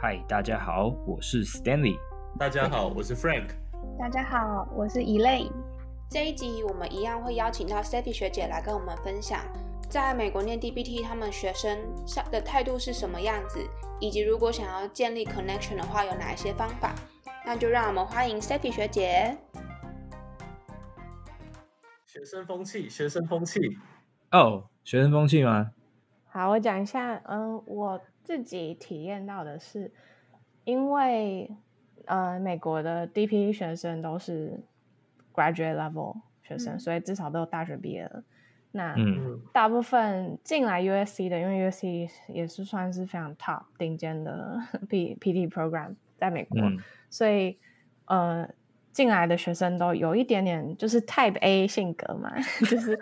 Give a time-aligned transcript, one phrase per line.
[0.00, 1.98] 嗨，大家好，我是 Stanley。
[2.38, 3.48] 大家好，我是 Frank。
[3.98, 5.50] 大家好，我是 Elaine。
[6.08, 9.40] 这一集我们一样会邀请到 Steffi 学姐来跟我们分享，
[9.90, 11.76] 在美国念 DBT 他们学生
[12.06, 13.58] 上的态度是什么样子，
[13.98, 16.94] 以及如果想要建立 connection 的话，有哪一些方法？
[17.44, 19.36] 那就让我们欢迎 Stephy 学姐。
[22.06, 23.58] 学生风气，学生风气。
[24.30, 25.72] 哦，学生风气吗？
[26.30, 27.20] 好，我讲一下。
[27.24, 29.90] 嗯，我自己体验到的是，
[30.64, 31.50] 因为
[32.04, 34.60] 呃，美国的 DPT 学生都是
[35.32, 38.22] graduate level 学生，嗯、所以至少都有大学毕业了。
[38.72, 38.94] 那
[39.50, 44.58] 大部分进来 USC 的，因为 USC 也是算是非常 top 顶尖的
[44.90, 46.76] P PT program 在美国，嗯、
[47.08, 47.56] 所以
[48.04, 48.46] 呃，
[48.92, 52.30] 进来的学生都有一点点就是 Type A 性格嘛，
[52.68, 53.00] 就是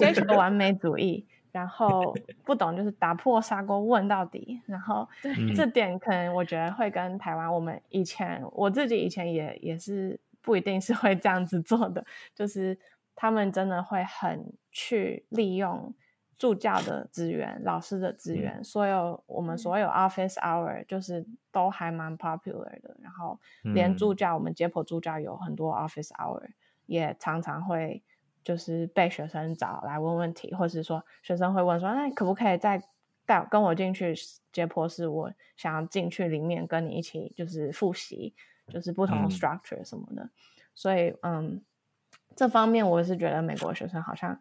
[0.00, 1.24] 追求完美主义。
[1.54, 2.12] 然后
[2.44, 5.08] 不懂就是打破砂锅问到底，然后
[5.54, 12.76] 这点可能我觉得会跟台湾我们以前我自己以前也也是不一定是会这样子做的，就是
[13.14, 15.94] 他们真的会很去利用
[16.36, 26.42] 助教的资源、老师的资源，嗯、所有我们所有 office hour 就是都还蛮 popular 的，然后连助教、嗯、我们解剖助教有很多 office hour
[26.86, 28.02] 也常常会。
[28.44, 32.80] 就是被学生找来问问题，或是说学生会问说：“那可不可以再
[33.24, 34.14] 带跟我进去
[34.52, 35.08] 解剖室？
[35.08, 38.34] 我想要进去里面跟你一起，就是复习，
[38.68, 40.24] 就是不同的 structure 什么的。
[40.24, 40.30] 嗯”
[40.76, 41.64] 所以，嗯，
[42.36, 44.38] 这方面我是觉得美国学生好像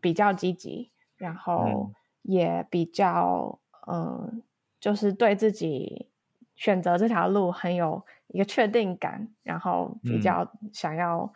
[0.00, 1.92] 比较积极，然后
[2.22, 4.42] 也比较，嗯，
[4.80, 6.08] 就是对自己
[6.54, 11.30] 选择这条路很有一个确定感，然后比较想要。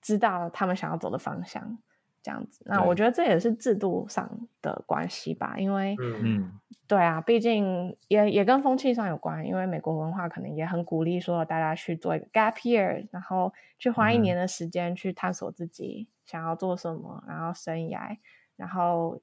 [0.00, 1.78] 知道他们想要走的方向，
[2.22, 2.62] 这样子。
[2.66, 4.30] 那我觉得这也是制度上
[4.62, 6.52] 的关系吧，因为，嗯，
[6.86, 9.46] 对啊，毕竟也也跟风气上有关。
[9.46, 18.16] 因为美国文化可能也很鼓励说大家去做一个 gap year，然后去花一年的时间去探索自己想要做什么，然后生涯，
[18.56, 19.20] 然后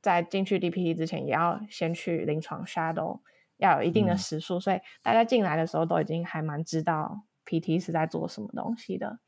[0.00, 3.20] 在进去 DPT 之前也要先去临床 shadow，
[3.58, 4.58] 要有一定的时数。
[4.58, 9.18] 嗯，所以大家进来的时候都已经还蛮知道 PT 是在做什么东西的。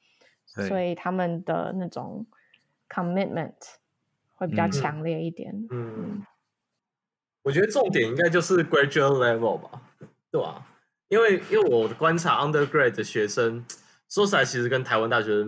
[0.47, 2.27] 所以他们的那种
[2.89, 3.55] commitment
[4.35, 5.67] 会比较强烈一点。
[5.71, 6.27] 嗯，
[7.43, 9.81] 我觉得重点应该就是 graduate level 吧，
[10.31, 10.69] 对吧、啊？
[11.09, 13.65] 因为因为我观察 undergrad 的学生，
[14.11, 15.47] 说起来，其实跟台湾大学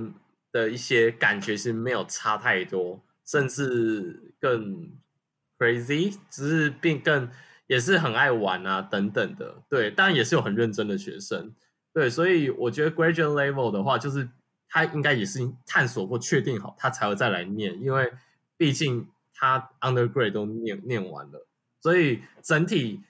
[0.50, 4.90] 的一些感觉是没有差太多，甚至更
[5.58, 7.30] crazy，只是变更
[7.66, 9.62] 也是很爱玩啊等等的。
[9.68, 11.54] 对，当然也是有很认真的学生。
[11.92, 14.30] 对，所以我觉得 graduate level 的话，就是。
[14.74, 18.12] 他应该也是探索或、确定好，他才会再来念，因为
[18.56, 21.46] 毕竟他 undergrad 都念念完了，
[21.80, 23.00] 所以整体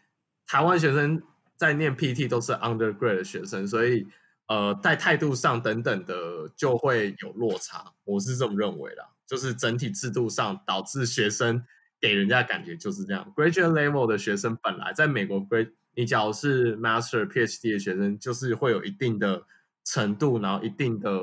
[0.47, 1.23] 台湾学生
[1.57, 4.07] 在念 PT 都是 undergrad 的学生，所以
[4.47, 11.65] 呃，在态度上等等的就会有落差，我是这么认为的，就是整体制度上导致学生
[11.99, 13.33] 给人家感觉就是这样。
[13.35, 19.47] Graduate level 的学生本来在美国 grad，你假如是 Master、PhD 的学生，就是会有一定的。
[19.84, 21.21] 程度，然后一定的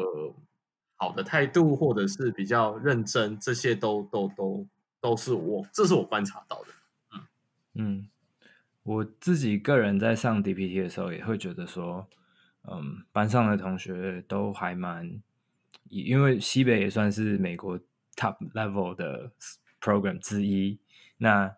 [0.96, 4.68] 好的态度，或者是比较认真，这些都都都
[5.02, 6.68] 都是我，这是我观察到的。
[7.14, 7.22] 嗯
[7.74, 8.10] 嗯，
[8.84, 12.08] 我自己个人在上 DPT 的时候，也会觉得说，
[12.72, 15.22] 嗯，班上的同学都还蛮，
[15.90, 17.80] 因为西北也算是美国
[18.16, 19.32] top level 的
[19.82, 20.80] program 之一，
[21.18, 21.56] 那。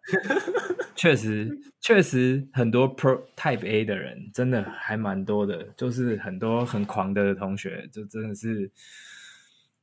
[0.96, 8.72] 确实，确实很多 Pro Type A 的人真的还蛮多的，就是很多很狂的同学，就真的是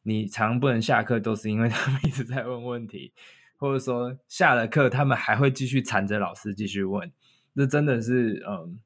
[0.03, 3.13] 你常不能下课，都是因为 他们一直在问问题，
[3.57, 7.11] 或者说下了课他们还会继续缠着老师继续问，
[7.55, 8.79] 这真的是嗯，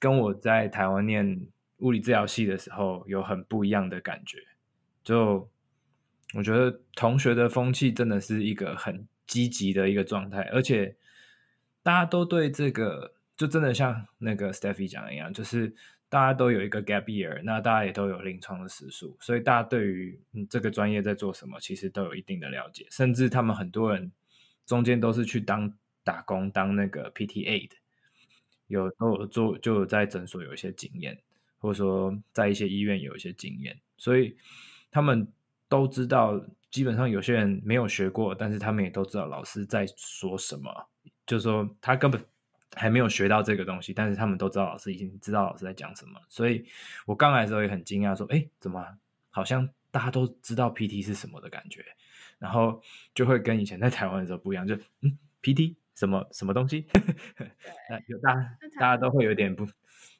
[0.00, 1.46] 跟我在台湾念
[1.78, 4.38] 物理治疗系的时候有很不一样的感觉。
[5.04, 5.48] 就
[6.34, 10.96] 我觉得同学的风气真的是一个很积极的一个状态，而且。
[11.82, 15.74] 大家都对这个，就真的像那个 Steffi 讲的一样，就是
[16.08, 24.12] 大家都有一个 gap year，那大家也都有临床的时数，所以大家对于嗯这个专业在做什么，其实都有一定的了解，甚至他们很多人
[24.64, 25.72] 中间都是去当
[26.04, 27.74] 打工，当那个 PTA 的，
[28.68, 31.18] 有都有做，就有在诊所有一些经验，
[31.58, 34.36] 或者说在一些医院有一些经验，所以
[34.90, 35.26] 他们
[35.68, 36.40] 都知道，
[36.70, 40.88] 基本上有些人没有学过，但是他们也都知道老师在说什么。
[41.32, 42.22] 就是说，他根本
[42.74, 46.20] 还没有学到这个东西，但是他们都知道老师已经知道老师在讲什么。
[46.28, 46.62] 所以
[47.06, 48.86] 我刚来的时候也很惊讶，说：“哎，怎么
[49.30, 51.82] 好像大家都知道 PT 是什么的感觉？”
[52.38, 52.82] 然后
[53.14, 56.86] 就会跟以前在台湾的时候不一样，就嗯，PT 什么什么东西？
[57.88, 59.66] 那有大家大家都会有点不，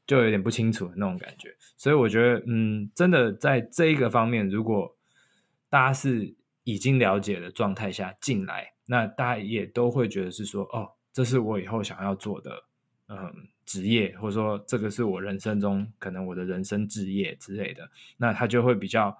[0.07, 1.55] 就有点不清楚的那种感觉。
[1.77, 4.97] 所以我觉得，嗯，真的在这一个方面，如果
[5.69, 12.65] 大家是已经了解的状态下进来，那大家也都会觉得是说，哦，这是我以后想要做的，
[13.09, 19.17] 嗯，职业，或者说这个是我人生中可能我的人生志业之类的，那他就会比较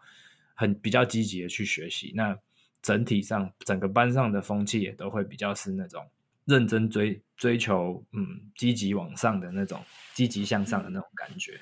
[0.55, 2.13] 很比较积极的去学习。
[2.15, 2.37] 那
[2.81, 6.05] 整体上，整个班上的风气也都会比较是那种
[6.45, 9.81] 认真追追求，嗯，积极往上的那种
[10.15, 11.61] 积极向上的那种感觉，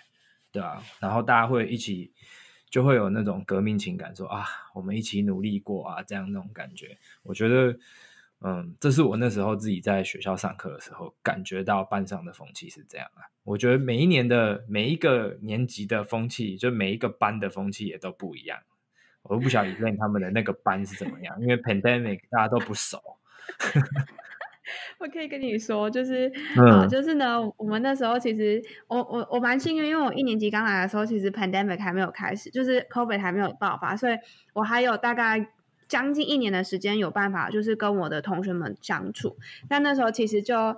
[0.53, 0.83] 对吧？
[1.01, 2.13] 然后大家会一起。
[2.71, 4.47] 就会有那种革命情感说，说啊，
[4.77, 6.97] 我们一起努力过啊，这样那种感觉。
[7.25, 7.77] 我觉得，
[8.43, 13.29] 嗯，这是我那时候自己在学校上课的时候感觉到班上的风气是这样啊。
[13.45, 18.59] 我觉得每一年的每一个年级的风气，就每一个班的风气也都不一样。
[19.23, 22.99] 我都不晓得以前他们的那个班是怎么样，因为 pandemic 大家都不熟。
[24.99, 34.17] 我可以跟你说，就是啊、嗯呃，就是呢，我们那时候其实我我我蛮幸运，因为我一年级刚来的时候，其实 pandemic 还没有开始，就是 COVID 还没有爆发，所以
[34.55, 35.39] 我还有大概
[35.91, 39.37] 将近一年的时间有办法，就是跟我的同学们相处。
[39.69, 40.77] 但那时候其实就。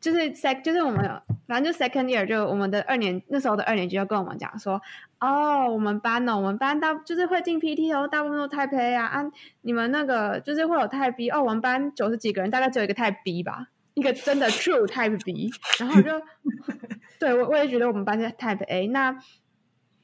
[0.00, 1.04] 就是 sec，就是我们
[1.46, 4.80] 反正就 second year，就我们的二年那时候的二年级就跟我们讲说，
[5.18, 9.30] 哦，我们班呢，我们班大就是会进 PT 哦，大部分都 type A 啊，啊，
[9.60, 15.50] 你们那个就是会有 type B 哦，我们班九十几个人，大概只有一个 type B 吧，一个真的 true type B，
[15.80, 16.10] 然后就
[17.20, 19.18] 对我我也觉得我们班是 type A，那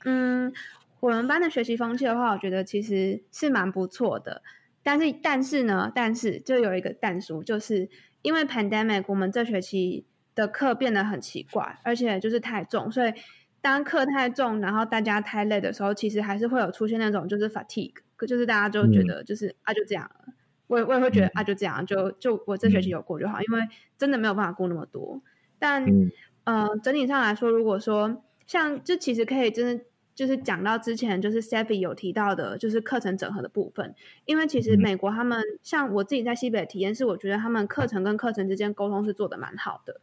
[0.04, 0.52] 嗯，
[1.00, 4.42] 我们班的学习风气的话，我觉得其实是蛮不错的，
[4.82, 7.88] 但是但是呢，但是就有一个但书就是。
[8.22, 10.04] 因为 pandemic，我们这学期
[10.34, 13.12] 的课变得很奇怪，而且就是太重，所以
[13.60, 17.92] 当课太重，然后大家太累的时候，其实还是会有出现那种就是 fatigue，
[18.26, 20.34] 就是大家就觉得就是、嗯、啊就这样了，
[20.66, 25.22] 我也我也会觉得啊就这样，就就我这学期有过就好，因为真的没有办法过那么多。
[25.60, 26.10] 但嗯、
[26.46, 29.84] 呃，整体上来说，如果说像这其实可以真的。
[30.16, 33.94] 就是讲到之前，就是 Steffi 有提到的，就是课程整合的部分。
[34.24, 40.00] 因为其实美国他们，嗯、像我自己在西北的体验是，我觉得他们课程跟课程之间沟通是做的蛮好的。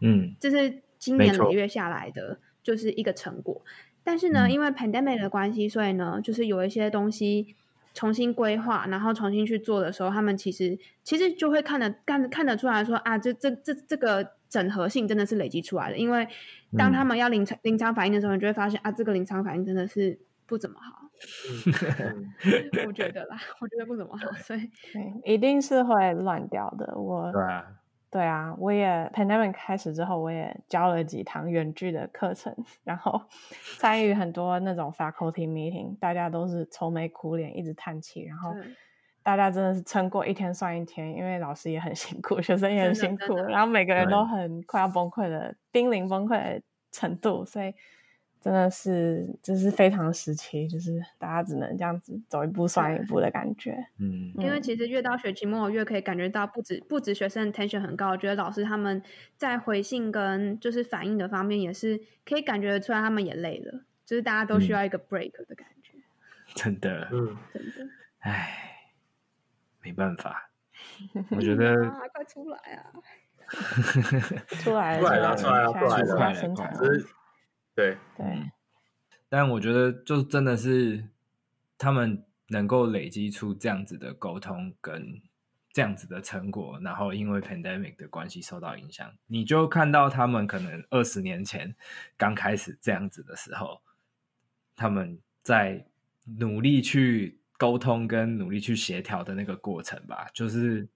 [0.00, 3.62] 嗯，这是今年累月下来的就是一个成果。
[4.04, 7.56] 但是呢，嗯、因为 pandemic 的关系，所以呢，就是有一些东西
[7.94, 16.28] 重新规划，然后重新去做的时候，他们其实其实就会看得看看得出来说啊，这这这这个整合性真的是累积出来的，因为。
[16.76, 21.08] 当他们要临场临场反应的时候，你就会发现啊，这个临场反应真的是不怎么好。
[22.86, 24.70] 我觉得啦，我觉得不怎么好，所以，
[25.24, 26.94] 一定是会乱掉的。
[26.94, 27.64] 我对啊，
[28.10, 32.54] 对啊，我也 pandemic 开始之后，我也教了几堂远距的课程，
[32.84, 33.18] 然后
[33.78, 38.54] 参与很多那种 faculty meeting，大家都是愁眉苦脸，一直叹气，然后。
[39.28, 47.74] 大家真的是撑过一天算一天，因为老师也很辛苦，学生也很辛苦，然后每个人都很快要崩溃的濒临崩溃的程度，所以
[48.40, 53.76] 真的是这是非常时期，就是大家只能这样子走一步算一步的感觉。
[53.98, 59.02] 嗯，因为其实越到学期末，越可以感觉到不止不止学生 tension 很高，我觉得老师他们
[59.36, 65.92] 在回信跟就是反应的方面也是可以感觉出来，他们也累了，就是大家都需要一个 break 的感觉。
[65.98, 66.02] 嗯、
[66.56, 68.64] 真的，嗯，真的，唉。
[69.88, 70.50] 没办法，
[71.32, 71.74] 我觉得
[72.12, 72.92] 快出来啊！
[74.60, 76.78] 出来了，出来了，出来了，出来了，出来了！
[77.74, 78.52] 对对，
[79.30, 81.08] 但我觉得就真的是
[81.78, 85.22] 他们能够累积出这样子的沟通跟
[85.72, 91.74] 这样子的成果，然后因为 pandemic 的关系受到影响，你就看到他们可能二十年前
[92.18, 93.80] 刚开始这样子的时候，
[94.76, 95.86] 他们在
[96.38, 97.37] 努力去。
[97.58, 100.88] 沟通跟努力去协调的那个过程吧，就是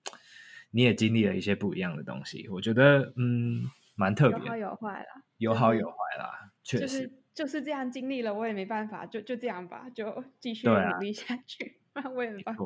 [0.70, 3.64] 你也经历了一些不一样的东西，我觉得嗯
[3.94, 12.62] 蛮特别，有好有坏啦，有好有坏啦，确实就是就是这样经历了，我也没办法，就就这样吧，就继续努力下去， 那、啊、我也没办法。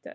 [0.00, 0.12] 对，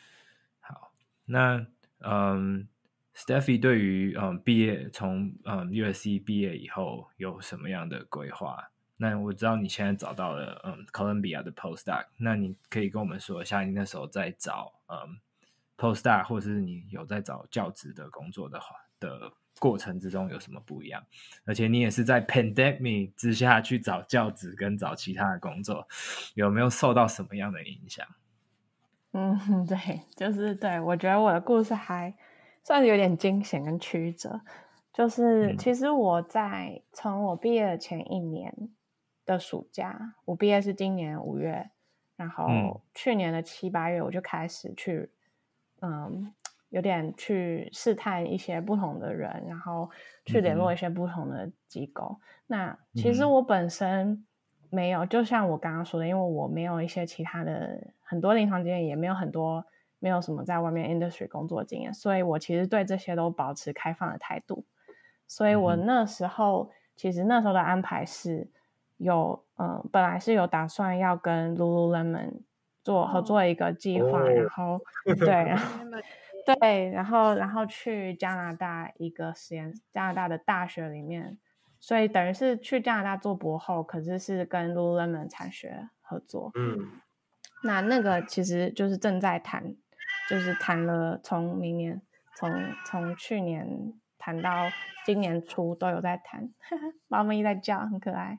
[0.60, 0.92] 好，
[1.26, 1.66] 那
[2.00, 2.68] 嗯
[3.14, 8.70] ，Steffi 对于嗯毕业从嗯 USC 毕业以后有什么样的规划？
[8.98, 15.18] 那我知道你现在找到了嗯，Columbia 的 postdoc，那你可以跟我们说一下你那时候在找嗯
[15.76, 21.04] postdoc，或者是你有在找教职的工作的话的过程之中有什么不一样？
[21.44, 25.86] 而且你也是在 pandemic 之下去找教职跟找其他的工作，
[26.32, 28.06] 有没有受到什么样的影响？
[29.12, 29.38] 嗯，
[29.68, 29.76] 对，
[30.16, 32.14] 就是对，我觉得我的故事还
[32.64, 34.40] 算是有点惊险跟曲折，
[34.94, 38.70] 就是其实我在从我毕业的前一年。
[39.26, 41.70] 的暑假，我毕业是今年五月，
[42.16, 45.10] 然后去年的七八月我就开始去，
[45.82, 46.32] 嗯，
[46.70, 49.90] 有点去试探一些不同的人，然后
[50.24, 52.18] 去联络一些不同的机构。
[52.20, 54.24] 嗯、那其实我本身
[54.70, 59.64] 没有，就像我刚刚说的，因为我没有一些其他的很多临床经验，也没有很多
[59.98, 64.64] 没有什么在外面 industry 工作经验，所以我其实对这些都保持开放的态度。
[65.26, 68.48] 所以我那时候、嗯、其实那时候的安排是
[68.96, 72.42] 有，嗯，本来是有打算要跟 Lululemon
[72.82, 75.84] 做合作一个计划，哦、 然后 对，然后。
[76.60, 81.38] 对，然后然后去加拿大一个实验，加拿大的大学里面，
[81.80, 86.52] 所以等于是去加拿大做博后，可是是跟 Lululemon 产学合作。
[86.54, 87.00] 嗯，
[87.64, 89.74] 那那个其实就是正在谈，
[90.30, 92.00] 就是谈了从明年，
[92.36, 92.48] 从
[92.84, 94.68] 从去年谈到
[95.04, 96.48] 今年初都有在谈，
[97.08, 98.38] 猫咪在叫，很可爱。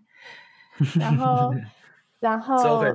[0.99, 1.53] 然后，
[2.19, 2.83] 然后。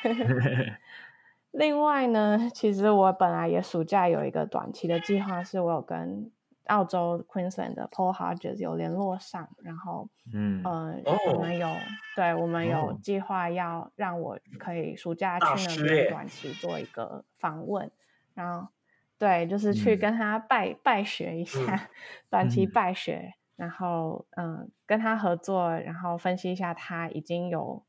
[1.50, 6.30] 另外呢，其实我本来也暑假有一个短期的计划，是我有跟
[6.66, 11.34] 澳洲 Queensland 的 Paul Hodges 有联络上，然后嗯嗯，呃 oh.
[11.34, 11.68] 我们有
[12.14, 17.90] 对我们有计划要让我可以暑假去那边短期做一个访问，
[18.34, 18.68] 然后
[19.18, 21.88] 对，就是去跟他拜、嗯、拜学一下，
[22.30, 27.84] 短期拜学，然后嗯跟他合作，然后分析一下他已经有。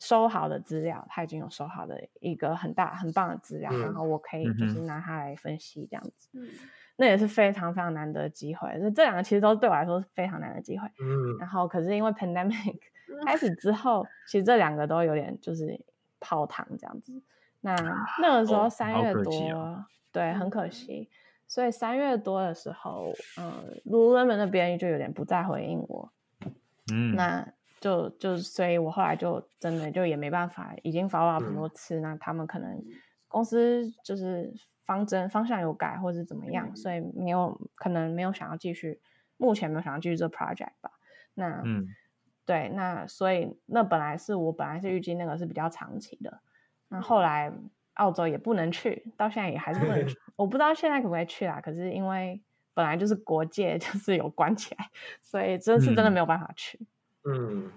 [0.00, 6.46] 收好的资料，他已经有收好的一个很大很棒的资料，嗯、然后我可以就是拿它来分析这样子，嗯、
[6.96, 8.78] 那也是非常非常难得的机会。
[8.78, 10.86] 就这两个其实都对我来说是非常难的机会。
[11.00, 12.76] 嗯，然后可是因为 pandemic
[13.24, 15.80] 开始之后，嗯、其实这两个都有点就是
[16.20, 17.22] 泡汤这样子。
[17.62, 17.74] 那
[18.20, 21.08] 那个时候三月多，哦哦、对，很可惜。
[21.46, 26.12] 所以三月多的时候，嗯，Lululemon 那边就有点不再回应我。
[26.92, 27.52] 嗯，那。
[27.80, 32.82] 就就所以，我后来就真的就也没办法，已经 follow 了很多次，嗯、那他们可能
[33.28, 34.50] 公司就是
[34.86, 39.02] 方针方向有改，或是怎么样，嗯、所以没有可能没有想要继续，
[39.36, 40.92] 目前没有想要继续做 project 吧。
[41.34, 41.86] 那嗯，
[42.46, 46.40] 对，那所以那本来是我本来是预计那个是比较长期的，
[46.88, 47.52] 那后来
[47.94, 51.60] 澳洲也不能去，到现在也还是不能去， 我不知道现在可不可以去啦。
[51.60, 52.40] 可是因为
[52.74, 54.88] 本来就是国界 就是有关起来，
[55.22, 56.78] 所以这是真的没有办法去。
[57.24, 57.72] 嗯嗯，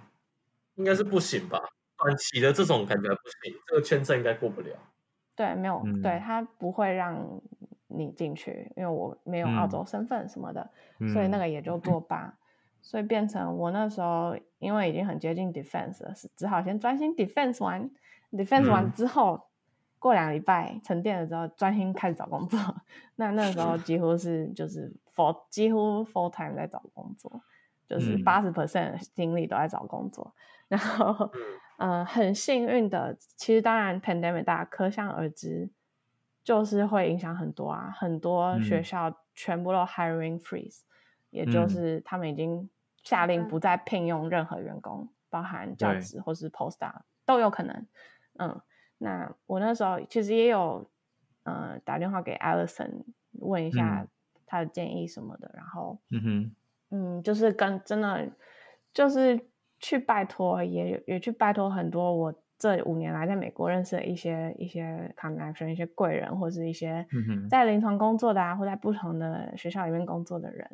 [0.76, 1.62] 应该是不行吧？
[1.98, 4.70] 短期的这种感觉不行，这个签证应该过不了。
[5.36, 7.42] 对，没有，嗯、对他不会让
[7.88, 10.70] 你进去，因为我没有澳洲身份什么的，
[11.00, 12.26] 嗯、所以那个也就作罢。
[12.26, 12.34] 嗯、
[12.82, 17.90] 所以变成我那时候，因为已经很接近 defense 了，是只好先专心 defense 完
[18.32, 19.42] ，defense 完之后，嗯、
[20.00, 22.60] 过两礼拜沉淀了之后，专心开始找工作。
[23.16, 27.42] 那那时候几乎是就是 full 几乎 full time 在找工作。
[27.90, 30.36] 就是八十 percent 的精力都在找工作，
[30.68, 31.32] 嗯、然后，
[31.78, 35.70] 嗯、呃，很幸运的，其实当然 pandemic 大家可想而知，
[36.44, 40.84] 就是会影响很多啊，很多学校全部都 hiring freeze，、嗯、
[41.30, 42.70] 也就是他们已经
[43.04, 46.92] 下令不再聘用任何员工，嗯、包含教职或是 postdoc
[47.26, 47.88] 都有可能。
[48.38, 48.62] 嗯，
[49.00, 50.90] 那我那时候其实也有，
[51.44, 54.08] 呃，打电话给 Allison 问一下
[54.46, 56.52] 他的建议什么的，嗯、然后，嗯哼。
[56.90, 58.30] 嗯，就是跟真的，
[58.94, 59.38] 就是
[59.78, 67.06] 去拜托，也也去拜托很多我这五年来在美国认识的一些一些 connection，一些贵人，或是一些
[67.50, 70.66] 在临床工作的啊，或在不同的学校里面工作的人。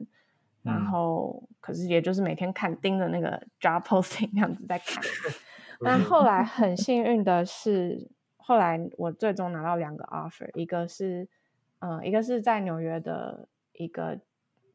[0.65, 5.03] 嗯、然后，可是也就是每天看盯着那个 job posting 那样子在看。
[5.83, 6.43] 但后来。
[6.43, 11.27] 很幸运的是，后来我最终拿到两个 offer，一个是
[11.79, 14.19] 嗯，一个是在纽约的一个。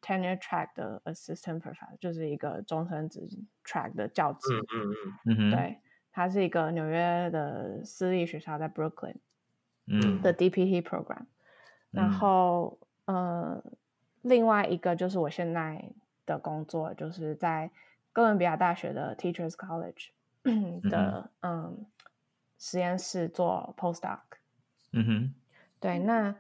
[0.01, 3.29] Tenure track 的 assistant professor 就是一个终身职
[3.65, 4.39] track 的教职，
[4.73, 4.95] 嗯
[5.27, 5.81] 嗯嗯，对，
[6.13, 9.17] 它是一个纽约的私立学校，在 Brooklyn，
[9.87, 10.23] 嗯。
[10.23, 11.27] 的 DPT program，、嗯、
[11.91, 13.61] 然后呃，
[14.23, 15.91] 另外一个就是我现在
[16.25, 17.69] 的工作，就是在
[18.13, 20.11] 哥伦比亚大学的 Teachers College
[20.91, 21.87] 的嗯，嗯
[22.59, 24.21] 实验室做 postdoc，
[24.93, 25.35] 嗯哼，
[25.81, 26.31] 对，那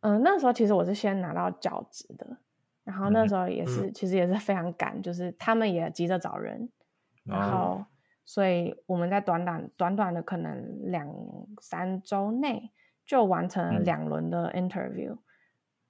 [0.00, 2.38] 嗯、呃、那时候其实我是先拿到教职的。
[2.82, 6.62] 然后那时候也是，嗯、其实也是非常赶，就是他们也急着找人，
[7.24, 7.84] 嗯、然后
[8.24, 11.06] 所以我们在短短短短的可能两
[11.60, 12.72] 三周内
[13.04, 15.16] 就完成了两轮的 interview，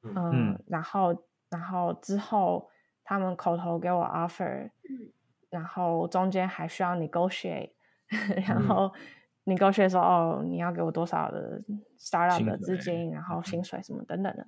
[0.02, 0.64] 嗯，嗯。
[0.66, 2.68] 然后然后之后
[3.04, 5.12] 他们口头给我 offer，、嗯、
[5.50, 7.72] 然后中间还需要 negotiate，
[8.08, 8.92] 嗯、然后
[9.44, 11.60] negotiate 说哦你要给我多少的
[11.98, 14.46] startup 的资金，然后薪水什么等等的。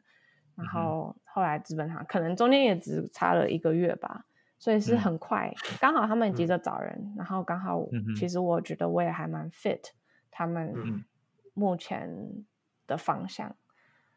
[0.54, 4.26] 然后后来基本上可能中间也只差了一个月吧，
[4.58, 7.82] 所以是很快，嗯、刚好他们急着找人，嗯、然后刚好
[8.14, 9.80] 其实我觉得我也还蛮 fit
[10.30, 11.02] 他们
[11.54, 12.06] 目前
[12.86, 13.56] 的方向，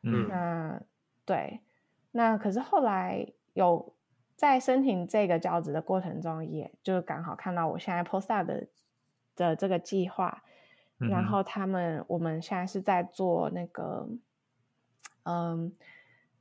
[0.04, 0.82] 嗯，那
[1.24, 1.62] 对，
[2.12, 3.95] 那可是后来有
[4.36, 8.68] 在申请这个教职的过程中，也就刚好看到我现在 postdoc 的
[9.36, 10.44] 的这个计划，
[11.00, 14.08] 嗯、然后他们我们现在是在做那个，
[15.24, 15.74] 嗯，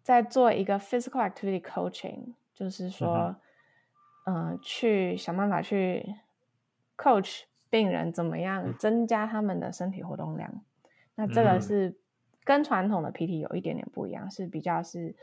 [0.03, 3.37] 在做一个 physical activity coaching，就是说，
[4.27, 6.15] 嗯、呃，去想办法去
[6.97, 10.51] coach 病人怎么样增加他们的身体活动量。
[10.53, 10.63] 嗯、
[11.15, 11.97] 那这个是。
[12.47, 15.17] 跟传统的 PT 有一点点不一样，是比较是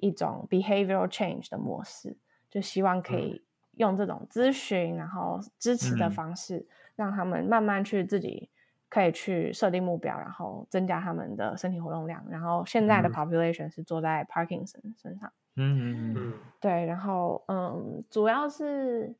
[0.00, 2.16] 一种 behavioral change 的模式，
[2.50, 8.48] 就希望可以用这种咨询然后支持的方式，嗯、让他们慢慢去自己
[8.88, 12.24] 可以去设定目标，然后增加他们的身体活动量。
[12.28, 16.14] 然后现在的 population 是坐在 Parkinson 身上，嗯嗯。
[16.16, 19.14] 嗯，对，然后嗯，主要是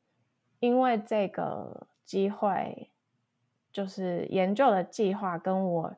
[0.61, 2.90] 因为这个机会，
[3.73, 5.97] 就是研究的计划跟我。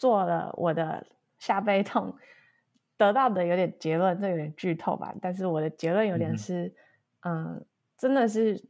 [0.00, 1.04] 做了我的
[1.40, 2.14] 下背痛，
[2.98, 5.14] 得到的有点结论，这有点剧透吧。
[5.22, 6.66] 但是我的结论有点是，
[7.20, 8.62] 嗯，嗯，真的是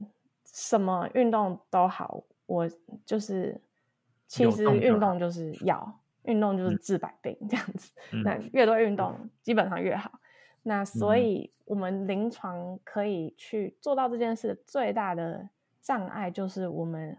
[0.45, 2.69] 什么运动都好，我
[3.05, 3.61] 就是
[4.27, 7.91] 其实运动就是要，运动就是治百病这样子。
[8.13, 10.11] 嗯、那越多运动，基本上越好。
[10.13, 10.21] 嗯、
[10.65, 15.49] 那所以我们临床可以去做到这件事，最大的
[15.81, 17.17] 障碍就是我们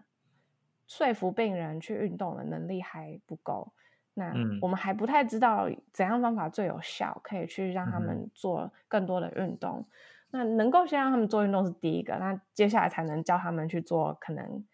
[0.87, 3.73] 说服病人去运动的能力还不够。
[4.13, 9.79] 那我们还不太知道怎样方法最有效，可以去让他们做更多的运动。
[9.79, 9.85] 嗯、
[10.31, 14.65] 那能够先让他们做运动是第一个，那接下来才能教他们去做可能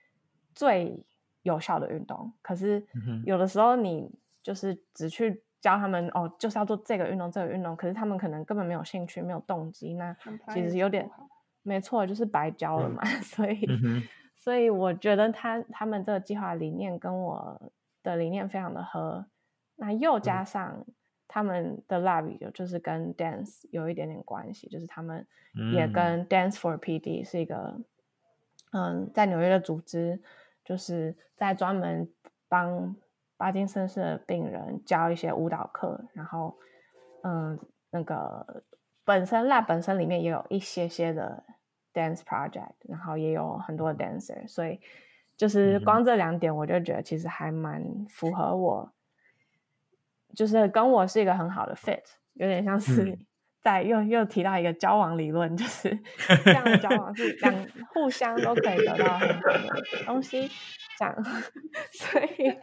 [0.53, 1.05] 最
[1.43, 2.33] 有效的运动。
[2.41, 2.83] 可是
[3.25, 4.11] 有的时候你
[4.41, 9.93] 就是只去教他们哦，就是要做这个运动，这个运动，可是他们可能根本没有兴趣，没有动机。
[9.93, 10.15] 那
[10.49, 11.09] 其实有点
[11.63, 13.01] 没错，就是白教了嘛。
[13.03, 14.03] 嗯、 所以，嗯、
[14.35, 17.71] 所以我觉得他他们这个计划理念跟我
[18.05, 19.25] 的理念非常的合。
[19.75, 20.85] 那又加上
[21.27, 25.27] 他们的 lab 有就是跟 dance 有一点点关系，就是他们
[25.73, 27.81] 也跟 Dance for PD 是一个
[28.71, 30.21] 嗯，在纽约的组织，
[30.63, 32.09] 就是在专门
[32.47, 32.95] 帮
[33.37, 36.57] 巴金森氏的病人教一些舞蹈课，然后
[37.23, 38.63] 嗯，那个
[39.03, 41.43] 本身 lab 本身里面也有一些些的
[41.93, 44.79] dance project，然后也有很多 dancer，所以
[45.37, 48.91] 就是光这两点，我就觉得其实还蛮符合我。
[50.35, 53.17] 就是跟我是一个很好的 fit，有点像是
[53.61, 55.97] 在又、嗯、又提到一个交往理论，就是
[56.43, 57.53] 这样的交往是两
[57.93, 60.49] 互相都可以得到很好的东西，
[60.99, 61.23] 这样，
[61.93, 62.59] 所以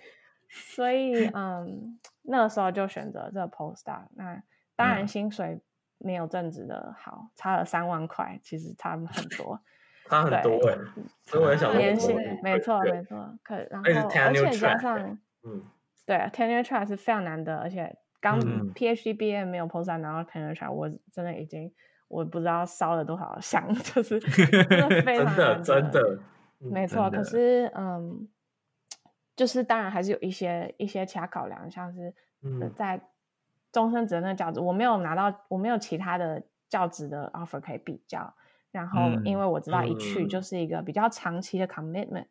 [0.50, 4.02] 所以嗯，那个时候就选择这个 postdoc。
[4.16, 4.42] 那
[4.76, 5.60] 当然薪水
[5.96, 9.06] 没有正职的好，差了三万块，其实差很
[9.38, 9.62] 多，
[10.08, 10.76] 差很多哎，
[11.24, 15.62] 所以我也想年薪没错没错，可然后而且加上嗯。
[16.04, 18.40] 对，tenure track 是非常难得，而且刚
[18.74, 21.72] PhD 毕业没有 postdoc 拿到 tenure track，我真的已经
[22.08, 26.18] 我不知道烧了多少香， 就是真的非常的，真的，真的
[26.58, 27.08] 没错。
[27.08, 28.28] 可是嗯，
[29.36, 32.12] 就是当然还是有一些一些其他考量，像是
[32.74, 33.00] 在
[33.70, 38.34] 终身职那教职，我没有拿到，我没有其他的教职的 offer 可以比较。
[38.72, 42.26] 然后因为我知道一去就是一个比较长期的 commitment。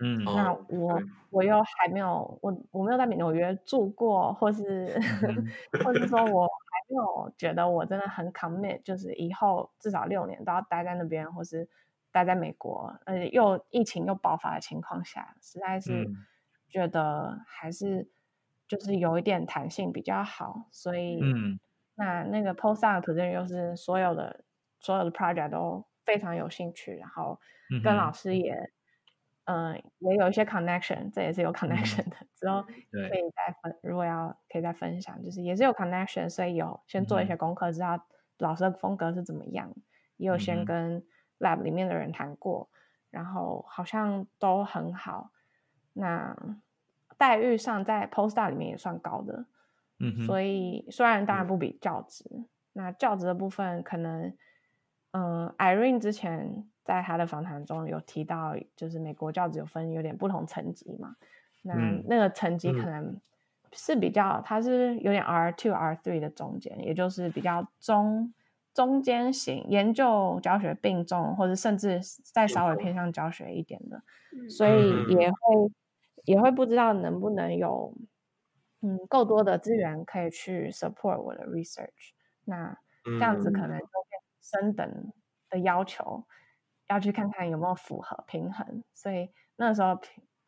[0.00, 5.46] 嗯，那我我又还没有我我没有在纽约住过，或是、嗯、
[5.84, 11.68] 或是说我还没有觉得我真的很 commit，就是以后至少六年都要待在那边，或是
[12.10, 16.10] 待在美国，而且又疫情又爆发的情况下，实在是
[16.68, 18.10] 觉得还是
[18.66, 20.68] 就是有一点弹性比较好。
[20.72, 21.60] 所以，嗯，
[21.94, 24.44] 那那个 postdoc position 又是所有的
[24.84, 27.40] 所有的 project 都非常有兴趣，然后
[27.82, 28.70] 跟老师也。
[29.46, 32.16] 嗯，也有一些 connection，这也是有 connection 的。
[32.34, 38.06] 之后可以再分，如果要可以再分享，就是也是有 connection，所以有先做一些功课，知道
[38.38, 39.70] 老师的风格是怎么样。
[40.16, 41.04] 也有先跟
[41.40, 42.70] lab 里面的人谈过，
[43.10, 45.30] 然后好像都很好。
[45.92, 46.34] 那
[47.18, 49.44] 待遇上在 postdoc 里面也算高的，
[49.98, 54.34] 嗯，所以虽然当然不比教职，嗯、那教职的部分可能，
[55.14, 56.68] 嗯，Irene 之前。
[56.84, 61.16] 在他的访谈中有提到，就是美国教职有分有点不同层级嘛，
[61.62, 61.74] 那
[62.06, 63.18] 那个层级可能
[63.72, 68.34] 是比较，它是有点 R two R three 的中间，也就是比较中
[68.74, 72.02] 中间型研究教学并重，或者甚至
[72.34, 74.02] 再稍微偏向教学一点的，
[74.50, 75.72] 所以也会
[76.26, 77.94] 也会不知道能不能有
[78.82, 82.12] 嗯够多的资源可以去 support 我的 research，
[82.44, 84.13] 那这样子可能就变
[84.44, 85.12] 升等
[85.50, 86.24] 的要求。
[86.88, 89.98] 要去看看有没有符合平衡，所以那时候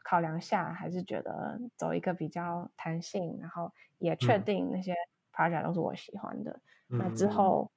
[0.05, 4.95] 考量下，还是觉得走一个比较弹性，然后也确定那些
[5.33, 6.61] project 都是我喜欢的。
[6.91, 7.73] 嗯、那之后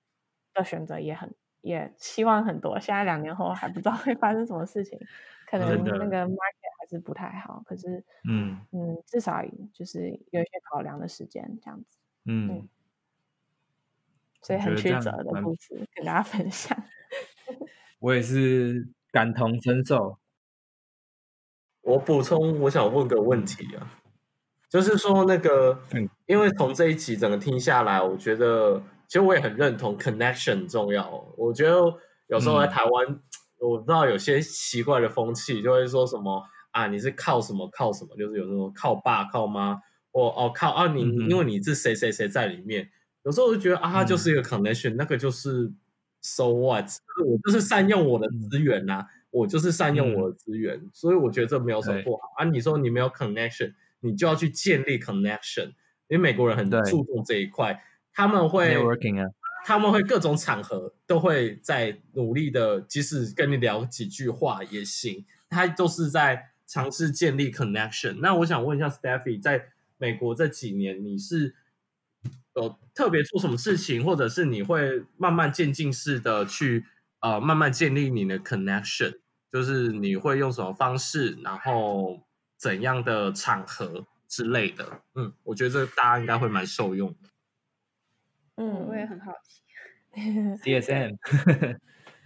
[0.53, 2.77] 的选择也很也希望很多。
[2.81, 4.99] 现在两年后还不知道 会发生什么事情，
[5.49, 7.63] 可能那个 market 还是不太好。
[7.65, 9.41] 可是，嗯嗯，至少
[9.73, 11.97] 就是有一些考量的时间这样子。
[12.25, 12.69] 嗯，嗯，
[14.41, 16.77] 所以很曲折的故事跟大家分享。
[17.99, 20.17] 我也是感同身受。
[21.81, 23.99] 我补充，我想问个问题啊，
[24.69, 25.81] 就是说那个，
[26.27, 31.09] 因为从这一集整个听下来，我觉得其实我也很认同 connection 重要。
[31.35, 31.75] 我觉得
[32.27, 33.21] 有时候在台湾，嗯、
[33.61, 42.91] 我知道有些奇怪的风气，就会说什么啊，你是靠什么靠什么，就是有时候靠爸靠妈，或哦靠啊你，嗯、因为你是谁谁谁在里面，
[43.23, 45.71] 有时候我就觉得啊，它就是一个 connection，、嗯、那个就是
[46.21, 46.89] so what，
[47.25, 52.21] 我就是善用我的资源呐、我就是善用我的资源，嗯，所以我觉得这没有什么不好。
[52.37, 52.45] 啊。
[52.45, 55.67] 你说你没有 connection，你就要去建立 connection，
[56.07, 58.75] 因为美国人很注重这一块，他们会
[59.65, 68.19] 他们会各种场合都会在努力的，即使跟你聊几句话也行，他都是在尝试建立 connection。
[68.21, 69.65] 那我想问一下 Stephy，在
[69.97, 71.53] 美国这几年，你是
[72.61, 76.85] 有特别做什么事情，或者是你会慢慢渐进式的去？
[77.21, 79.19] 呃，慢慢建立你的 connection，
[79.51, 85.01] 就是你会用什么方式，然后怎样的场合之类的。
[85.15, 87.29] 嗯，我觉得这大家应该会蛮受用的。
[88.55, 89.61] 嗯，我也很好奇。
[90.63, 91.17] CSM，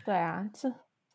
[0.05, 0.71] 对啊，这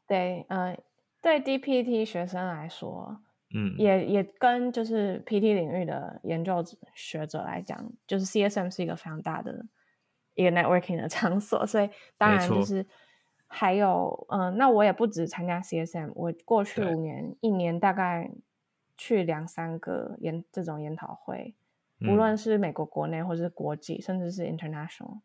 [0.08, 0.82] 对，嗯、呃，
[1.22, 3.20] 对 DPT 学生来说，
[3.54, 9.66] 嗯，也也跟就是 PT 领域的研究学者来讲，就是 CSM 是一个非常大的
[10.34, 12.86] 一个 networking 的场所，所以当然就是。
[13.50, 18.30] 还有，嗯、呃，那我也不止参加 CSM，我过去五年，一年大概
[18.98, 21.54] 去两三个研这种研讨会，
[22.02, 25.20] 无论是美国国内或是国际，甚至是 international，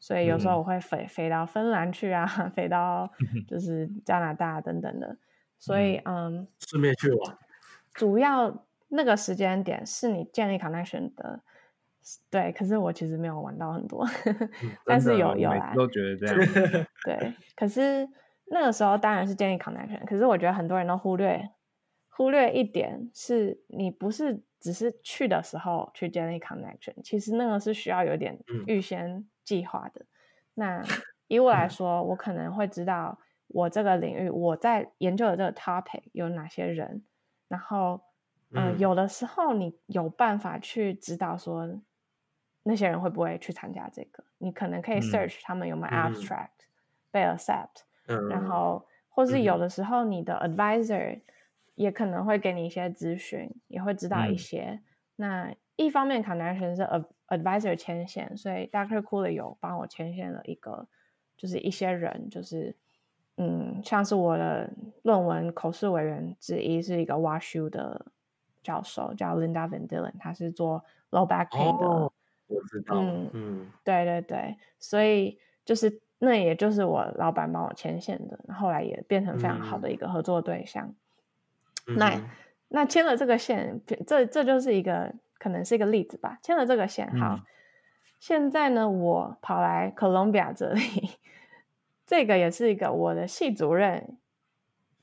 [0.00, 3.08] 所以有时候我会飞飞到芬兰去啊， 飞到
[3.46, 5.16] 就是加拿大等等的，
[5.56, 7.38] 所以嗯，顺便去玩。
[8.00, 11.42] 主要那个时间点是你建立 connection 的。
[12.30, 14.50] 对，可是我其实没有玩到很多， 嗯、
[14.86, 16.36] 但是有有来，都觉得这样。
[17.04, 18.08] 对，可是
[18.46, 21.50] 那个时候当然是建立 connection，可是我觉得很多人都忽略
[22.08, 30.00] 忽略一点，是你不是只是去的时候去建立 connection，其实那个是需要有点预先计划的。
[30.00, 30.06] 嗯、
[30.54, 30.82] 那
[31.28, 37.04] 以我来说，我可能会知道我这个领域我在研究的这个 topic 有哪些人，
[37.50, 38.00] 然后
[38.52, 41.68] 嗯、呃，有的时候你有办法去知道说。
[42.62, 44.22] 那些人会不会去参加这个？
[44.36, 46.68] 你可能可以 search 他们有没有 abstract、嗯、
[47.10, 51.18] 被 accept，、嗯、然后或是有的时候你的 advisor
[51.74, 54.78] 也可能会给你一些资讯，嗯、也会知道一些。
[55.16, 56.82] 那一方面 connection 是
[57.28, 59.00] advisor 牵线，所以 Dr.
[59.00, 60.86] Cooley 有帮我牵线了一个，
[61.38, 62.76] 就是一些人，就是
[63.40, 64.70] 嗯，像是我的
[65.02, 68.04] 论文口试委员之一是一个 WashU 的
[68.62, 71.86] 教授，叫 Linda Van Dillen，他是做 low back pain 的。
[71.86, 72.12] 哦
[72.52, 80.92] 我知道，嗯嗯，对对对，所以就是那也就是我老板帮我牵线的，后来也变成非常好的一个合作对象。
[81.86, 82.20] 嗯、那
[82.66, 86.40] 那牵了这个线，这这就是一个可能是一个例子吧。
[86.42, 87.40] 牵了这个线，好，嗯、
[88.18, 90.80] 现在呢，我跑来 Columbia 这里，
[92.10, 94.18] 这个也是一个我的系主任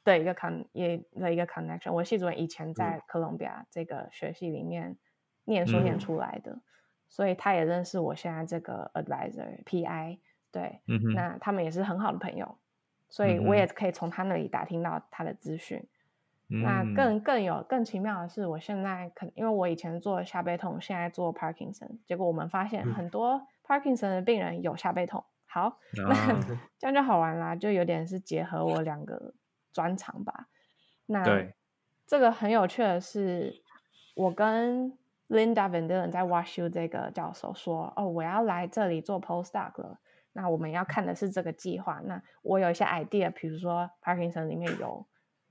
[0.03, 1.93] 的一个 con 也的一个 connection。
[1.93, 4.97] 我系主任以前在 Columbia 这个学系里面
[5.45, 6.51] 念书念出来的。
[6.51, 6.61] 嗯
[7.09, 10.19] 所以他也认识我现在这个 advisor PI，
[10.51, 12.57] 对，嗯、那他们也是很好的朋友，
[13.07, 15.81] 所以我也可以从他那里打听到他的资讯。
[16.49, 25.23] 嗯、那更更有更奇妙的是，我现在可因为我以前做下背痛，现在做 Parkinson，结果我们发现很多 Parkinson 的病人有下背痛。
[25.57, 26.39] 好，嗯、那
[26.77, 29.33] 这样就好玩啦，就有点是结合我两个
[29.73, 30.47] 专长吧。
[31.07, 31.55] 那对
[32.05, 33.63] 这个很有趣的是，
[34.15, 34.95] 我跟
[35.29, 39.99] Linda Van Dillen 在 WashU 这个教授说：“哦，我要来这里做 postdoc 了。
[40.33, 41.99] 那我们要看的是这个计划。
[42.05, 45.07] 那我有一些 idea，比如说 Parkinson 里面有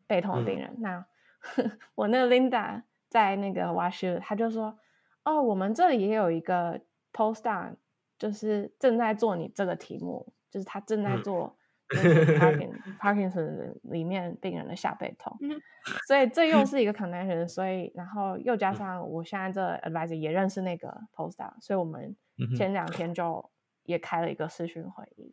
[0.06, 0.70] 背痛的病人。
[0.78, 1.06] 嗯、那
[1.96, 4.78] 我那个 Linda 在那个 WashU，他就说：
[5.24, 6.80] 哦，我们这里也有一个
[7.12, 7.74] postdoc，
[8.18, 11.48] 就是正在做你这个题目，就是他正在做。
[11.48, 11.56] 嗯”
[12.98, 15.38] Parkinson 里面病人的下背痛，
[16.08, 22.16] 所以这又是一个 connection，所以然后又加上我现在这 advisor 也认识那个 postdoc，所以我们
[22.56, 22.84] 前两。
[22.86, 23.48] 天就
[23.84, 25.32] 也开了一个视讯会议，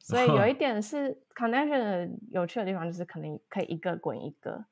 [0.00, 4.64] 所以有一 点是 connection 有趣的地方就是可能可以一个滚一个，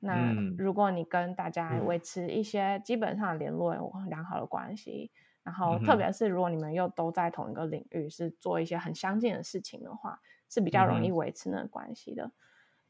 [0.00, 3.74] 那如果你跟大家维持一些基本上联络，
[4.10, 5.10] 良好的关系。
[5.48, 12.30] 然后特别是如果你们又都在同一个领域，是做一些很相近的事情的话，是比较容易维持那个关系的。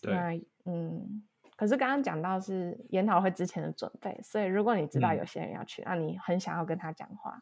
[0.03, 1.23] 嗯、那嗯，
[1.55, 7.41] 可是刚刚讲到是研讨会之前的准备，所以如果你知道有些人要去，那、嗯啊、你很想要跟他讲话，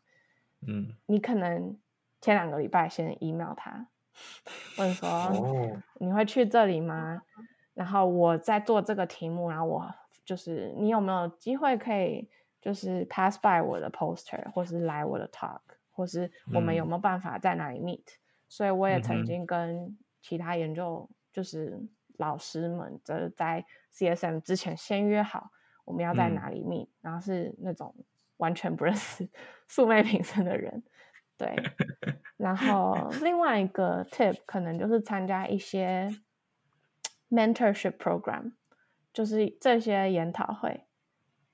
[0.67, 1.79] 嗯，你可能
[2.21, 3.89] 前两个礼拜先 email 他，
[4.77, 7.23] 问说、哦、你会去这里吗？
[7.73, 9.95] 然后我在做这个题目，然后我
[10.27, 12.29] 就是你有没有机会可以
[12.67, 15.61] 就是 pass by 我的 poster，或是来我的 talk，
[15.93, 21.81] 或是我们有没有办法在哪里 meet？、嗯、所以我也曾经跟其他研究就是
[22.17, 25.51] 老师们，就是在 CSM 之前先约好
[25.85, 27.95] 我们要在哪里 meet，、嗯、然后是那种
[28.39, 29.29] 完全不认识
[29.69, 30.83] 素昧平生的人，
[31.37, 31.55] 对。
[32.37, 36.11] 然后另外一个 tip 可能就是参加一些。
[37.29, 38.53] Mentorship program
[39.13, 40.87] 就是这些研讨会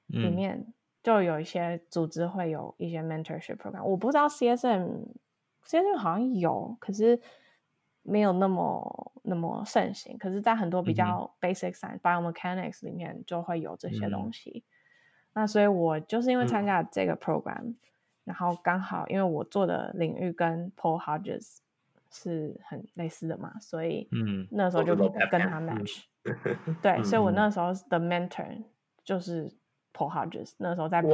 [0.06, 5.06] 里面就有一些组织会有一些 mentorship program，嗯、我不知道 CSM
[5.66, 7.20] CSM 好像有，可是
[8.02, 10.16] 没有那么那么盛行。
[10.18, 14.64] 可是，在很多比较 basic science、嗯、biomechanics 里面就会有这些东西。
[14.66, 14.68] 嗯、
[15.34, 17.76] 那所以我就是因为参加了这个 program，、嗯、
[18.24, 21.58] 然后刚好因为我做的领域跟 Paul Hodges。
[22.14, 28.64] 是很类似的嘛，所以嗯，那时候就跟他 match，、嗯、 对，嗯、所以我那时候的 mentor
[29.02, 29.50] 就是
[29.92, 31.08] Paul Hodges，那时候在运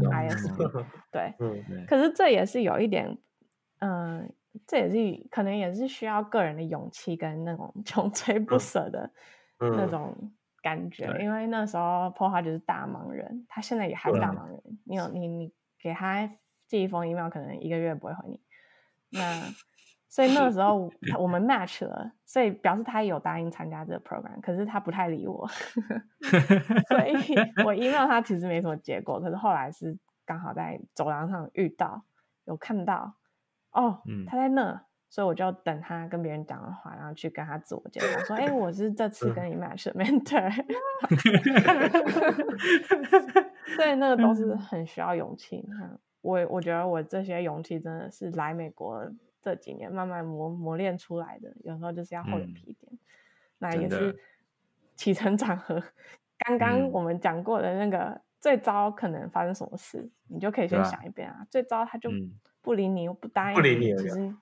[0.00, 0.08] 的。
[0.10, 3.16] ISP， 对，嗯，可是这也是有一点，
[3.80, 4.28] 嗯、呃，
[4.66, 9.10] 这也是可能也是需要个人的勇气跟那种 穷追不舍的
[9.58, 16.28] 那种感觉，嗯、因为那时候 Paul Hodges 是大忙人，他现在也还是大忙人，嗯、你有你你给他
[16.66, 18.40] 寄一封 email，可能一个月不会回你，
[19.10, 19.42] 那。
[20.14, 25.44] 所以那个 时候我们 match 了，所以表示他也有答应参加这个 program，可是他不太理我，
[26.86, 27.16] 所以
[27.64, 29.20] 我 email 他其实没什么结果。
[29.20, 32.04] 可是后来是刚好在走廊上遇到，
[32.44, 33.16] 有看到
[33.72, 40.48] 哦，他在那，所以我就等他跟别人讲的话，然后去跟他自我介绍，说：“哎，我是这次跟你 match 的 mentor。
[43.74, 45.68] ”所以那个都是很需要勇气。
[46.20, 49.04] 我我觉得我这些勇气真的是来美国。
[49.44, 52.90] 这几年慢慢磨磨练出来的，有时候就是要厚脸皮一点。
[52.90, 52.98] 嗯、
[53.58, 54.18] 那也是
[54.96, 55.82] 起承转合。
[56.38, 61.40] 刚刚我们讲过的那个、嗯、最糟可能发生什么事，你就可以先想一遍啊。
[61.40, 62.08] 啊最糟他就
[62.62, 64.34] 不理你，又、嗯、不答应你，不理你，其实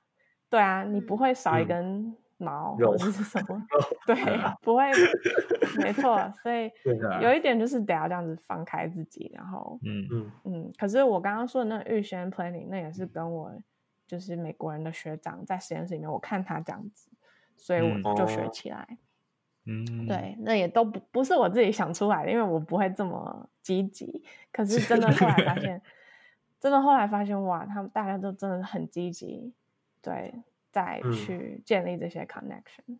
[0.48, 4.16] 对啊，你不会少一根毛、嗯、或者是什么，肉对，
[4.62, 4.84] 不会，
[5.82, 6.32] 没错。
[6.44, 6.70] 所以
[7.20, 10.72] 有一点就是得要这样子放开自己，然后嗯嗯嗯。
[10.78, 13.52] 可是我刚刚说的那个预先 planning，那也是跟我。
[14.12, 17.08] 就是美国人的学长在实验室里面，我看他这样子，
[17.56, 18.86] 所以我就学起来。
[19.64, 24.22] 嗯，对，那也都不不是我自己想出来的，因为我不会这么积极。
[24.52, 25.80] 可是真的后来发现，
[26.60, 29.50] 真的后来发现，哇，他们大家都真的很积极，
[30.02, 30.34] 对，
[30.70, 32.82] 再去建立这些 connection。
[32.88, 32.98] 嗯、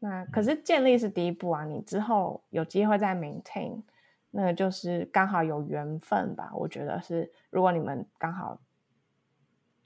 [0.00, 3.80] 那可是建立是第一步啊，你之后有机会再 maintain，
[4.32, 6.50] 那就是刚好有缘分吧。
[6.52, 8.58] 我觉得是，如果你们刚好。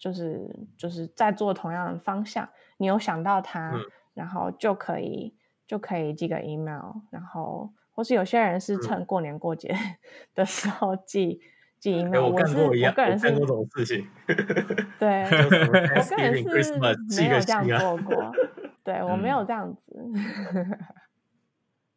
[0.02, 3.80] 就是就是在做同样的方向，你有想到他，嗯、
[4.14, 5.32] 然后就可以
[5.64, 9.72] 就可以寄个 email，然后或是有些人是趁过年过节
[10.34, 11.46] 的时候寄、嗯、
[11.78, 12.22] 寄 email。
[12.22, 14.08] 我，我是我个人是这种事情，
[14.98, 18.32] 对，我个人是没有这样做过，
[18.82, 20.78] 对我没有这样子，嗯、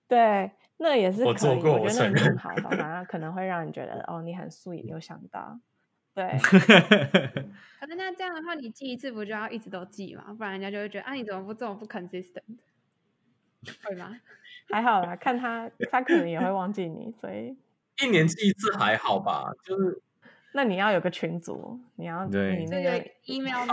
[0.08, 5.60] 对，那也是可以，我，做过我觉得那很好的，反而可能会让你觉得哦，你很 sweet，有想到。
[6.16, 6.40] 对，
[7.80, 10.34] 可是那这样的话，你寄一次不就要一直都寄吗？
[10.38, 12.42] 不然人家就会觉得啊，你怎么不这么不 consistent？
[13.84, 14.18] 会吗？
[14.70, 17.56] 还好啦，看他，他可能也会忘记你，所以
[18.02, 19.52] 一年寄一次还好吧？
[19.66, 20.02] 就是
[20.54, 23.68] 那你要有个群组，你要对你那个 email，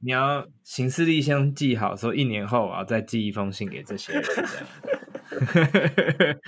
[0.00, 4.24] 你要行事历先记好，说一年后啊再寄一封信给这些人。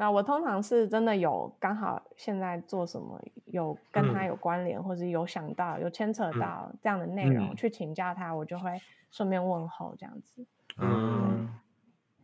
[0.00, 10.46] 那我通常是真的有刚好现在做什么有跟他有关联，嗯、或者有想到有牵扯到这样的内容、嗯、去请教他，我就会顺便问候这样子。
[10.78, 11.50] 嗯，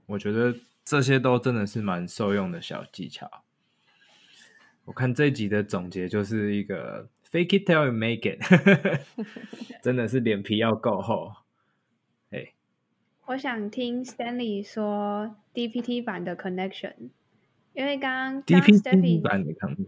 [0.07, 0.55] 我觉得
[0.87, 3.31] 这些都真的是蛮受用的小技巧。
[4.87, 8.41] 我看这集的总结就是一个 fake it till you make it，
[9.85, 11.31] 真的是脸皮要够厚。
[12.31, 12.55] 哎，
[13.27, 17.11] 我想听 Stanley 说 DPT 版的 connection。
[17.77, 19.21] 因为刚刚 Stephy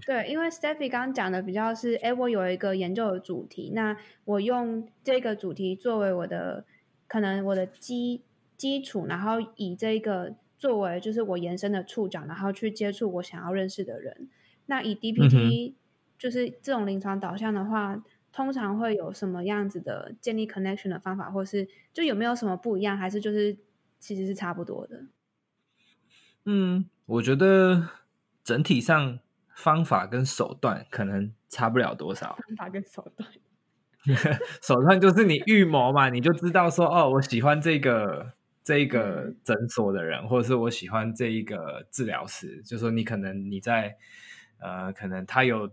[0.05, 3.96] 对，因为 Stephy 刚刚讲的比较是，哎，我有一个研究的主题，那
[4.27, 6.66] 我用这个主题作为我的
[7.07, 8.20] 可能我的基
[8.59, 14.29] 基础，然后以这个作为就是我延伸的触角，然后去接触我想要认识的人。
[14.66, 15.74] 那以 DPT、嗯、
[16.18, 23.57] 就是这种临床导向的话，通常会有什么样子的建立 connection 的方法，或是就有没有什么不一样，还是就是
[23.98, 25.07] 其实是差不多的？
[26.51, 27.91] 嗯，我觉得
[28.43, 29.19] 整体上
[29.55, 32.39] 方法跟手段可能差不了多少。
[32.47, 33.31] 方法跟手段，
[34.63, 38.33] 手段就是你预谋嘛，你就知道说哦，我喜欢这个
[38.65, 43.95] 这个诊所的人，或者是我喜欢这一个治疗师，就说你可能你在
[44.59, 45.71] 呃，可能他有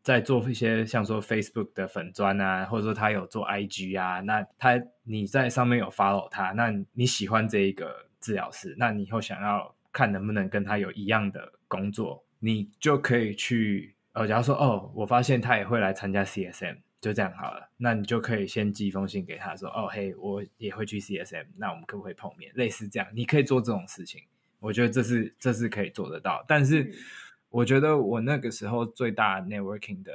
[0.00, 9.76] 在做一些像说 Facebook 的粉砖啊，或者说他有做 IG 啊，那他你在上面有 follow 他，那你喜欢这一个治疗师，那你以后想要。
[9.96, 13.94] 看能不能跟他有一样的工作，你就可以去。
[14.12, 17.70] 呃，假如说，哦，我发现他也会来参加 CSM，就这样好了。
[17.78, 22.52] 那你就可以先寄一封信给他说，哦，嘿，我也会去 CSM，那我们可不可以碰面？
[22.54, 24.22] 类似这样，你可以做这种事情。
[24.58, 26.44] 我觉得这是这是可以做得到。
[26.46, 26.92] 但是，
[27.48, 30.12] 我觉得我那个时候最大 networking 的，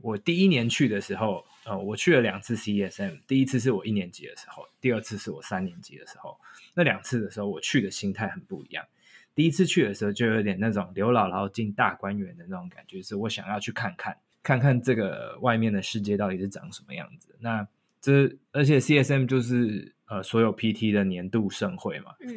[0.00, 6.36] 我第一年去的时候，呃，我去了两次 CSM，第一次是我一年级的时候，第二次是我三年级的时候。
[6.72, 8.84] 那两次的时候，我去的心态很不一样。
[9.34, 17.36] 第一次去的时候，就有点那种刘姥姥进大观园的那种感觉，是我想要去看看，看看这个外面的世界到底是长什么样子。
[17.40, 17.66] 那
[18.00, 22.32] 这而且 CSM 就是呃所有 PT 的年度盛会嘛，嗯，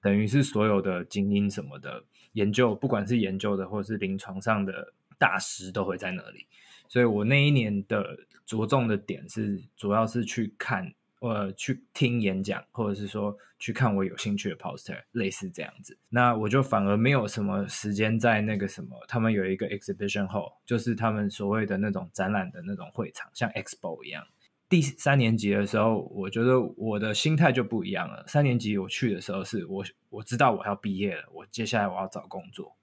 [0.00, 6.46] 等于是所有的精英什么的研究，不管是研究的或是临床上的大师都会在那里。
[6.88, 10.94] 所以我那一年的着重的点是，主要是去看。
[11.20, 15.98] 呃，去听演讲，或者是说去看我有兴趣的 poster，类似这样子。
[16.08, 24.26] 那我就反而没有什么时间在那个什么，他们有一个 exhibition hall，就是他们所谓的那种展览的那种会场，像 expo 一样。
[24.66, 28.24] 第三年级的时候，我觉得我的心态就不一样了。
[28.26, 32.74] 三年级我去的时候，是我我知道我要毕业了，我接下来我要找工作，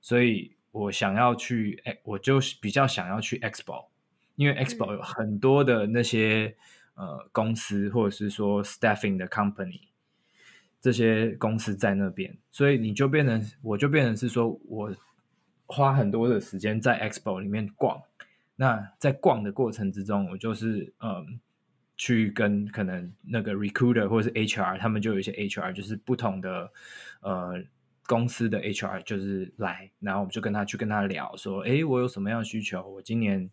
[0.00, 3.88] 所以我想要去，我就比较想要去 expo，
[4.36, 6.56] 因为 expo 有很多的那些。
[6.98, 9.82] 呃，公司或者是说 staffing 的 company，
[10.80, 14.92] 这些公司在那边，所以你就变成，我就变成是说，我
[15.66, 18.02] 花很多的时间在 expo 里面逛。
[18.56, 21.38] 那在逛的过程之中，我就是嗯，
[21.96, 26.72] 去跟可能那个 recruiter 或者是 HR，他们就有一些 HR，就是不同的
[27.20, 27.62] 呃
[28.08, 32.82] 公司的 HR，就是来，然后我们就跟他去跟他聊，说，诶，我有什么样的需求？
[32.82, 33.48] 我今年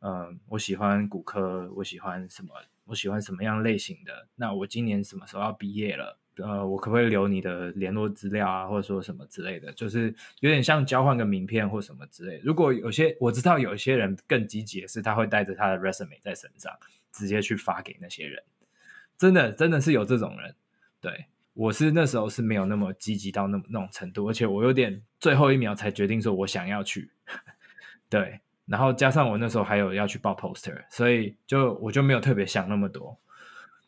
[0.00, 2.50] 嗯，我喜欢骨科，我喜欢什么？
[2.90, 4.26] 我喜欢什么样类型的？
[4.34, 6.18] 那我今年什么时候要毕业了？
[6.38, 9.72] 呃，我可不可以留你的联络资料啊，或者说什么之类的？
[9.74, 12.40] 就是有点像交换个名片或什么之类。
[12.42, 16.72] 如果有些我知道有一些人更积极是，他会带着他的 resume 在身上，
[17.12, 18.42] 直接去发给那些人。
[19.16, 20.52] 真的，真的是有这种人。
[21.00, 27.12] 对，我是那时候是没有那么积极到那么那种程度，而且我有点最后一秒才决定说我想要去。
[28.10, 28.40] 对。
[28.70, 33.18] 然后加上我那时候还有要去报 poster，所以就我就没有特别想那么多。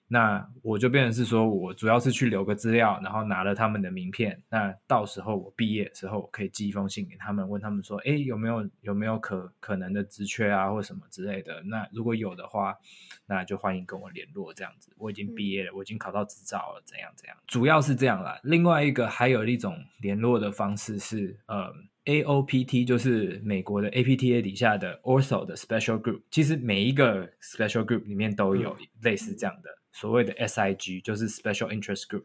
[0.09, 4.43] 那我就变成是说，我主要是去留个资料，然后拿了他们的名片。
[4.51, 11.63] 那到时候我毕业的时候，我可以寄一封信给他们，问他们说：“哎，有没有有没有可可能的职缺啊，或什么之类的？
[11.63, 12.77] 那如果有的话，
[13.25, 14.53] 那就欢迎跟我联络。
[14.53, 17.37] 这样子，我已经毕业了，我已经考到执照了，怎样怎样。
[17.47, 18.39] 主要是这样啦。
[18.43, 21.73] 另外一个还有一种联络的方式是，呃。
[22.05, 32.25] AOPT 就是美国的 APTA 底下的 Ortho 的 Special Group，其实每一个 Special Group 里面都有类似这样的、嗯、所谓的 SIG，就是 Special Interest Group。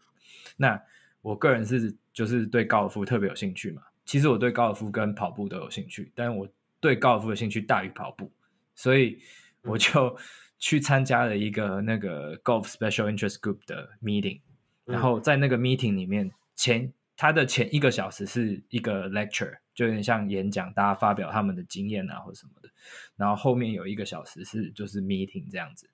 [0.56, 0.82] 那
[1.22, 6.48] 我个人是就是对高尔夫特别有兴趣嘛，其实我对高尔夫跟跑步都有兴趣，但是我
[6.80, 8.32] 对高尔夫的兴趣大于跑步，
[8.74, 9.20] 所以
[9.62, 10.18] 我就
[10.58, 14.42] 去参加了一个那个 Golf Special Interest Group 的 meeting，
[14.86, 16.92] 然后在那个 meeting 里面前。
[17.18, 22.70] 他的前一个小时是一个 lecture，就有点像演讲，大家发表他们的经验啊或者什么的。
[23.18, 25.90] 然后后面有一个小时是就是 meeting 这样子。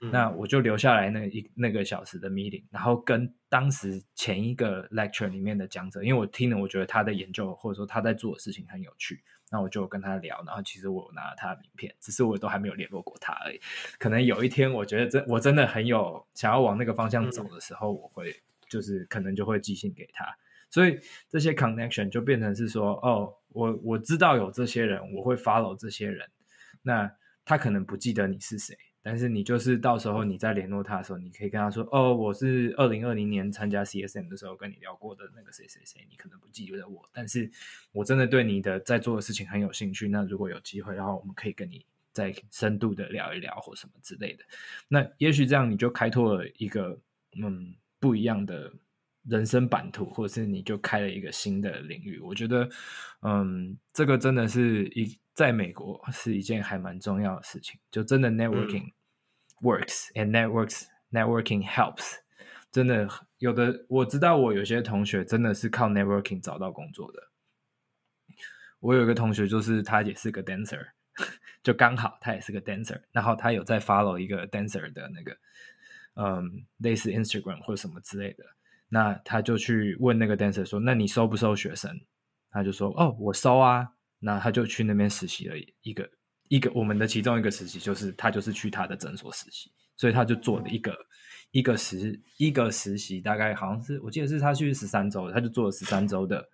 [0.00, 10.42] 嗯、那我就留下来那一那个小时的 meeting，然后跟当时前一个 lecture 里面的讲者，因为我听了，我觉得他的研究或者说他在做的事情很有趣，那我就跟他聊。
[10.46, 13.60] 然后其实我有拿了他的名片，只是我都还没有联络过他而已。
[13.98, 20.36] 可能有一天我觉得真我真的很有想要往那个方向走的时候，我会就是可能就会寄信给他。
[20.70, 20.98] 所以
[21.28, 26.28] 这些 connection 就变成是说，哦，我我知道有这些人，我会 follow 这些人。
[26.82, 27.10] 那
[27.44, 37.50] 他可能不记得你是谁，但是你就是到时候你在联络他的时候，你可以跟他说，哦，我是二零二零年参加 CSM 的时候跟你聊过的那个谁谁谁，你可能不记得我，但是
[37.92, 40.08] 我真的对你的在做的事情很有兴趣。
[40.08, 44.44] 那如果有机会，然后我们可以跟你再深度的聊一聊或什么之类的。
[44.88, 46.98] 那也许这样你就开拓了一个
[47.40, 48.72] 嗯不一样的。
[49.28, 52.18] 人生版图，或者是你就开了一个新的领域。
[52.20, 52.68] 我觉得，
[53.22, 57.78] 嗯，这个真的是一在美国是一件还蛮重要的事情。
[57.90, 58.92] 就真的 networking
[59.60, 62.16] works、嗯、and networks networking helps。
[62.70, 63.08] 真的
[63.38, 67.22] 有的我知道，我有些同学真的是靠 networking 找到工作的。
[68.80, 70.88] 我有一个同学，就是他也是个 dancer，
[71.64, 75.36] 就刚好他也是个 dancer，然后他有在 follow 一个 dancer 的那个，
[76.14, 78.44] 嗯，类似 Instagram 或什么之类的。
[78.88, 81.90] 那他就去问那个 dancer 说：“那你收不收学生？”
[82.50, 83.88] 他就说：“哦，我收啊。”
[84.20, 86.08] 那他就去那边实习了一个
[86.48, 90.96] 一个我们的其中一个实习，就是他就是去他的诊所实习，所以他就做了一个
[91.50, 96.48] 一个实一个实习，大概好像是我记得是他去十三周，他就做了十三周的。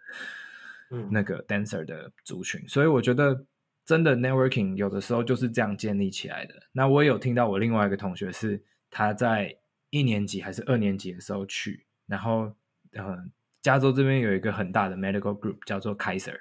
[1.11, 3.47] 那个 dancer 的族群，所以我觉得
[3.87, 6.55] 真的 networking 有的时候就是这样建立起来的。
[6.70, 9.57] 那我也有听到我另外一个同学是他在
[9.89, 12.55] 一年级还是二年级的时候去，然后
[12.92, 13.18] 呃，
[13.61, 16.38] 加州这边有一个很大的 medical group 叫做 Kaiser，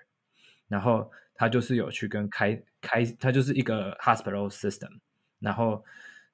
[0.68, 5.00] 然后他就是有去跟开开，他就是一个 hospital system，
[5.40, 5.84] 然后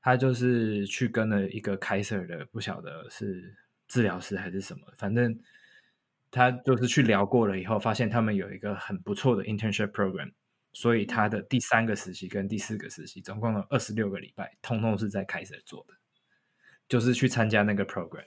[0.02, 3.56] 他就是去跟了一个 Kaiser 的，不晓得是
[3.88, 5.40] 治疗师还是什么，反正。
[6.30, 10.30] 他就是去聊过了以后，发现他们有一个很不错的 internship program，
[10.74, 15.94] 所以他的第三个实习跟第四个实习，总共有二十六个礼拜，通通是在开始做的，
[16.90, 18.26] 就是去参加那个 program。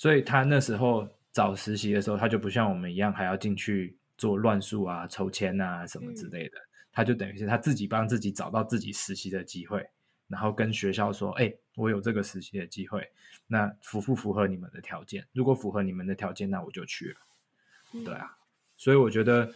[0.00, 6.58] 对，所以他那时候找实习的时候，他就不像我们一样还要进去做乱数啊、抽签啊什么之类的，
[6.90, 9.86] 他就等于是他自己帮自己找到自己实习的机会。
[10.26, 13.04] 然后跟学校说：“哎、欸，我有这个实习的机会，
[13.48, 15.26] 那符不符合你们的条件？
[15.32, 17.16] 如果符合你们的条件，那我就去了。
[17.94, 18.38] 嗯”对啊，
[18.76, 19.52] 所以我觉得，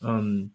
[0.00, 0.50] 嗯，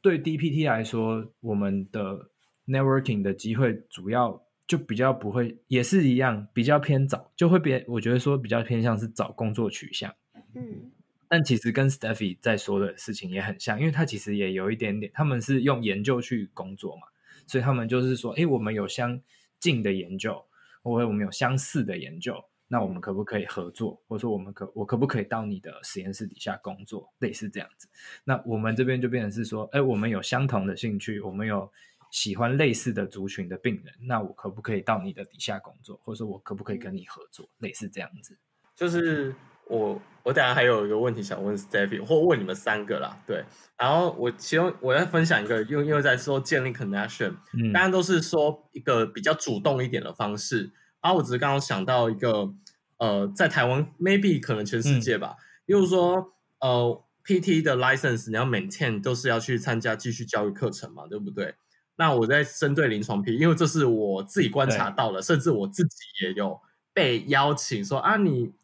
[0.00, 2.28] 对 DPT 来说，我们的
[2.66, 7.84] networking 的机会主要就比较不会，也是一样，比较偏早，就会变。
[7.86, 10.14] 我觉得说比较偏向是找工作取向。
[10.54, 10.90] 嗯，
[11.28, 17.02] 但其实跟 Steffi 在说的事情也很像，因为他其实也有一点点，他们是用研究去工作嘛。
[17.46, 19.20] 所以他们就是说，诶，我们有相
[19.60, 20.44] 近的研究，
[20.82, 22.34] 或者我们有相似的研究，
[22.66, 24.02] 那我们可不可以合作？
[24.08, 27.12] 或者说，我们可我可不可以到你的实验室底下工作？
[27.20, 27.86] 类似这样子。
[28.24, 31.70] 那我们这边就变成是说，诶，我们有相同的兴趣，我们有
[32.10, 36.00] 喜欢类似的族群的病人，那我可不可以到你的底下工作？
[36.04, 37.48] 或者说我可不可以跟你合作？
[37.58, 38.38] 类似这样子，
[38.74, 39.34] 就是。
[39.68, 43.44] 我我等下还有一个问题想问 Steffi，或问你们三个啦，对。
[43.76, 50.70] 然后我其中我要分享一个，又又在说建立 connection，嗯，当然都是说一个比较主动一点的方式。
[51.02, 52.54] 然后我只是刚刚想到一个，
[52.98, 55.34] 呃，在台湾 maybe 可能全世界吧，
[55.64, 61.56] 例如说呃 PT 的 license 你要 maintain 都是要去参加继续教育课程嘛，对不对？
[61.96, 66.60] 那我在针对临床 PT，因为这是我自己观察到了，甚至我自己也有
[66.92, 68.52] 被邀请说啊你。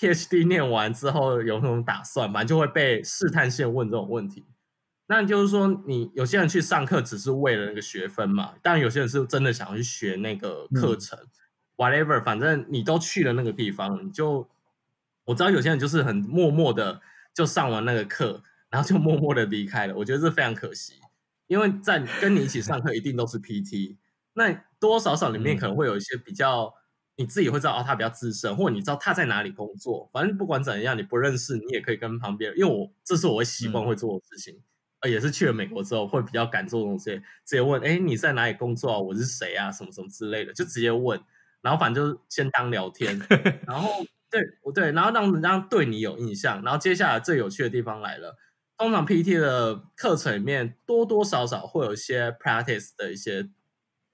[0.00, 2.32] PhD 念完之后有什么打算？
[2.32, 4.46] 反正就会被试探性问这种问题。
[5.08, 8.54] 那就是说，你有些人去上课只是为了那个学分嘛？
[8.62, 11.18] 当然，有些人是真的想要去学那个课程。
[11.18, 11.28] 嗯、
[11.78, 14.48] Whatever，反正你都去了那个地方，你就
[15.24, 17.00] 我知道有些人就是很默默的
[17.34, 18.40] 就上完那个课，
[18.70, 19.96] 然后就默默的离开了。
[19.96, 20.97] 我觉得这非常可惜，
[21.48, 23.96] 因为在跟你一起上课一定都是 PT，
[24.34, 26.72] 那多多少少里面可能会有一些比较。
[27.20, 30.08] 你自己会知道哦，他比较资深，或者你知道他在哪里工作。
[30.12, 32.52] 反正不管怎样，你不认识，你也可以跟旁边。
[32.56, 34.62] 因为我这是我会习惯会做的事情，
[35.00, 38.98] 呃、嗯，也是去了美国之后会比较敢做这种事情，直接问，哎，你在哪里工作啊？
[39.00, 39.68] 我是谁啊？
[39.72, 41.20] 什么什么之类的，就直接问。
[41.60, 43.18] 然后反正就是先当聊天，
[43.66, 43.90] 然后
[44.30, 44.40] 对，
[44.72, 46.62] 对，然后让人家对你有印象。
[46.62, 48.36] 然后接下来最有趣的地方来了，
[48.78, 53.50] 通常 PT 的课程里面多多少少会有一些 practice 的一些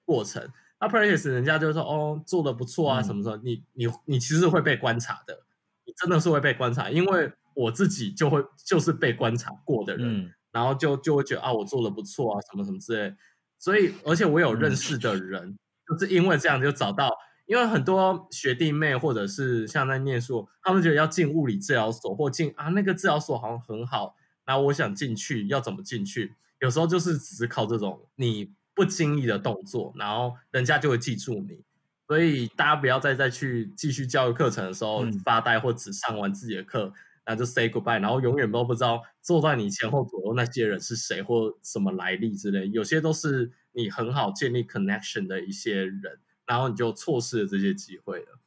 [0.03, 0.49] 过程。
[0.79, 3.37] 那 practice 人家就说哦，做的不错啊，什么时候？
[3.37, 5.43] 你你你其实会被观察的，
[5.85, 13.15] 你真的是会被观察，因为我自己就会就是被观察过的人，嗯、然后就就会觉得啊，我做的不错啊，什么什么之类。
[13.57, 15.57] 所以，而且我有认识的人，嗯、
[15.97, 17.09] 就是因为这样就找到，
[17.45, 24.15] 因为很多学弟妹或者是像在念书，他们觉得要进物理治疗所或进啊那个治疗所好像很好，
[24.45, 26.33] 然后我想进去，要怎么进去？
[26.59, 28.53] 有时候就是只是靠这种你。
[28.77, 31.63] 不经意的动作，然后人家就会记住你，
[32.09, 36.91] 所以大家不要再再去继续教育课程的时候发呆，或只上完自己的课，
[37.25, 48.39] 那、嗯、就 say goodbye，然后永远都不知道坐在你前后左右那些人是谁或什么来历之类，有些都是你很好建立 connection 的一些人，然后你就错失了这些机会了。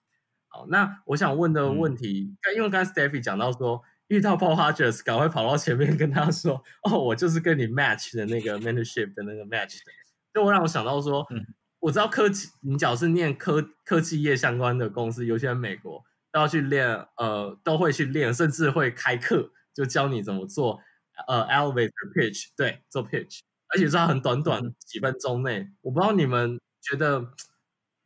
[0.48, 3.82] 好，那我想问的问题，嗯、因为刚才 Steffy 讲到说。
[4.08, 9.92] 遇到 Paul Hodges，赶快跑到前面跟他说：“哦，我就是跟你 match 的那个 mentorship 的那个 match 的。”
[10.34, 11.46] 就会让我想到说，嗯、
[11.80, 16.02] 我知道科技，你只要是念科科技业相关的公司，尤其在美国，
[16.32, 20.80] 都要去练，呃，都会去练，甚至会开课，就教你怎么做，
[21.26, 23.40] 呃，elevator pitch，对，做 pitch，
[23.74, 25.60] 而且是很短短几分钟内。
[25.60, 27.26] 嗯、我不知道你们觉得。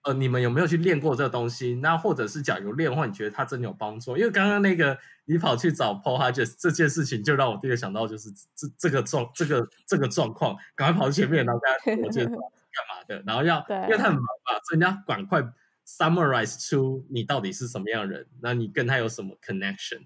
[0.05, 1.77] 呃，你们有没有去练过这个东西？
[1.77, 4.17] 那或者是假如练的话，你觉得它真的有帮助？
[4.17, 15.41] 因为刚刚那个你跑去找 Paul Hodges 这件事情，就让我第一个想到就是这这个状这个这个状况，赶快跑去前面，然后跟他我 介绍干嘛的，然后要因为他很忙嘛，所以你要赶快
[15.87, 20.03] summarize 出你到底是什么样的人，那你跟他有什么 connection？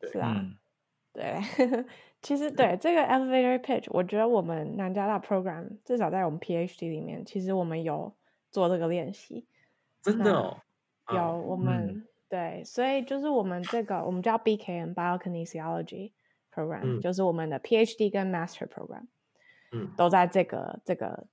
[0.00, 0.44] 对是啊，
[1.12, 1.36] 对，
[2.20, 8.12] 其实对这个 elevator pitch，我觉得我们南加大 program 至少在我们 PhD 里面，其实我们有。
[8.50, 9.46] 做这个练习，
[10.02, 10.56] 真的哦，
[11.12, 16.12] 有我们、嗯、对，所以就是我们这个我们叫 BKM Biokinesiology
[16.54, 19.06] Program，、嗯、就是我们的 PhD 跟 Master Program，
[19.72, 21.26] 嗯，都在这个这个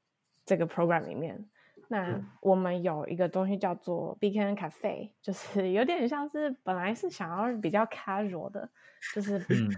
[0.45, 1.47] 这个 Program 里面。
[1.89, 8.69] 那我们有一个东西叫做 BKN Cafe，就是有点像是本来是想要比较 casual 的，
[9.15, 9.69] 就是，嗯、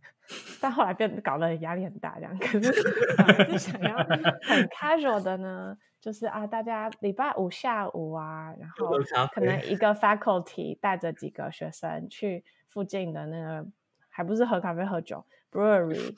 [0.58, 2.72] 但后来变搞得压力很大这样，可是
[3.18, 5.76] 本来是想要很 casual 的呢。
[6.00, 8.96] 就是啊，大家礼拜五下午啊，然后
[9.34, 13.68] 可能一个 faculty 带着几个学生去附近的那个，
[14.08, 15.22] 还不是喝咖啡喝酒
[15.52, 16.16] ，brewery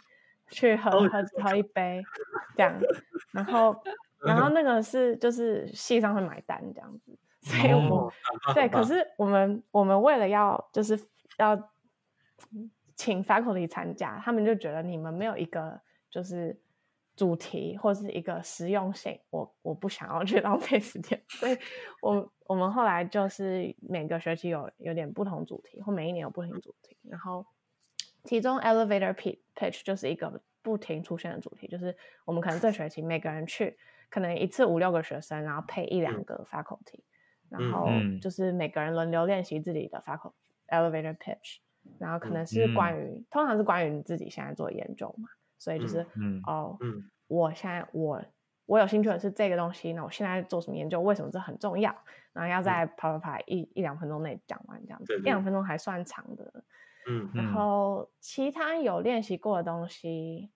[0.50, 2.00] 去喝喝喝一杯
[2.56, 2.78] 这样，
[3.32, 3.76] 然后
[4.20, 8.12] 然后那个是就是系上会买单这样子，所以我、哦、
[8.54, 10.96] 对，可是我们我们为了要就是
[11.38, 11.70] 要
[12.94, 16.56] 请 faculty 参加，他们就觉得你们没有一个就是。
[17.14, 21.56] 主题或是一个实用性，我我不想要去 浪费时间，所以
[22.00, 27.44] 我我们后来就是每个学期有有点不同主题，或每一年有不同主题，然后
[28.24, 31.94] 其中 elevator pitch 就是一个不停出现的主题，就是
[32.24, 33.76] 我们可能这学期每个人去，
[34.08, 37.00] 可能一次五六个学生，然后配一两个 faculty，
[37.50, 37.88] 然后
[38.20, 40.32] 就是每个人轮流练习自己的 faculty
[40.68, 41.58] elevator pitch，
[41.98, 45.28] 然后可能是关于，通常是关于你自己现在做的研究嘛。
[45.62, 48.20] 所以就是，嗯，哦，嗯，我现在我
[48.66, 51.00] 我有兴趣的是这个东西，那我现在做什么研究？
[51.00, 51.94] 为什么这很重要？
[52.32, 56.64] 然后要在啪啪啪一一两分钟内讲完，这样子，一两分钟还算长的，
[57.08, 60.50] 嗯，然后其他有练习过的东西，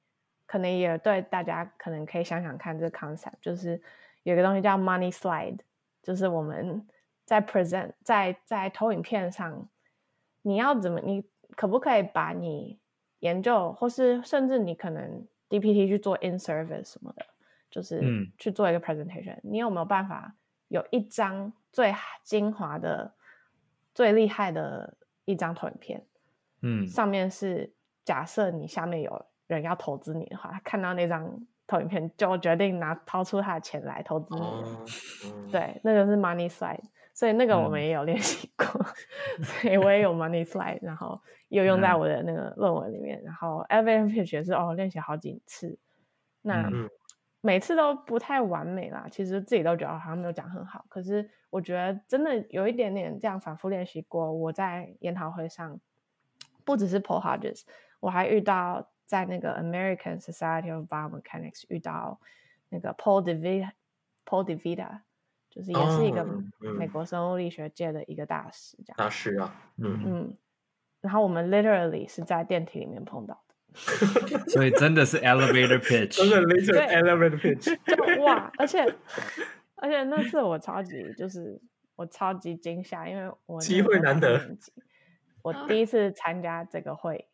[0.44, 3.80] 可能也对大家可能可以想想看这个 concept，就是
[4.24, 5.60] 有一个东西叫 money slide，
[6.02, 6.84] 就是我们
[7.24, 9.68] 在 present 在在投影片上，
[10.42, 12.80] 你要怎么，你可不可以把你
[13.20, 17.24] 研究，或是甚至你可能 DPT 去做 in service 什么的，
[17.70, 18.00] 就是
[18.38, 19.40] 去做一个 presentation，嗯。
[19.44, 20.34] 你有没有办法
[20.68, 23.14] 有一张最精华的、
[23.94, 26.04] 最厉害的一张投影片？
[26.62, 27.72] 嗯，上面是
[28.04, 34.40] 假设你下面有人要投资你的话，他看到那张投影片就决定拿掏出他的钱来投资你。
[34.40, 34.84] 哦，
[35.50, 36.80] 对，那就是 money slide。
[37.16, 38.66] 所以那个我们也有练习过，
[39.38, 43.18] 嗯、所以我也有 money slide，然后又用在我的那个论文里面。
[43.20, 45.78] 嗯、然后 elevator pitch 也是哦，练习好几次，
[46.42, 46.70] 那
[47.40, 49.06] 每次都不太完美啦。
[49.10, 54.30] 其实自己都觉得好像没有讲很好，可是我觉得真的有一点点这样反复练习过。
[54.30, 55.80] 我在研讨会上，
[56.66, 57.62] 不只是 Paul Hodges，
[57.98, 62.20] 我还遇到在那个 American Society of Biomechanics 遇到
[62.68, 64.98] 那个 Paul DeVita，Paul DeVita。
[65.56, 66.22] 就是也是一个
[66.78, 68.96] 美国生物力学界的一个大师，这样。
[68.98, 70.36] 大师啊，嗯嗯。
[71.00, 77.74] 然后我们 literally 是在电梯里面碰到的， 所以真的是 elevator pitch，真的 literally elevator pitch。
[77.86, 78.82] 就哇，而且
[79.76, 81.58] 而且那次我超级就是
[81.94, 84.38] 我超级惊吓，因为我机会难得，
[85.42, 87.28] 我第一次参加这个会，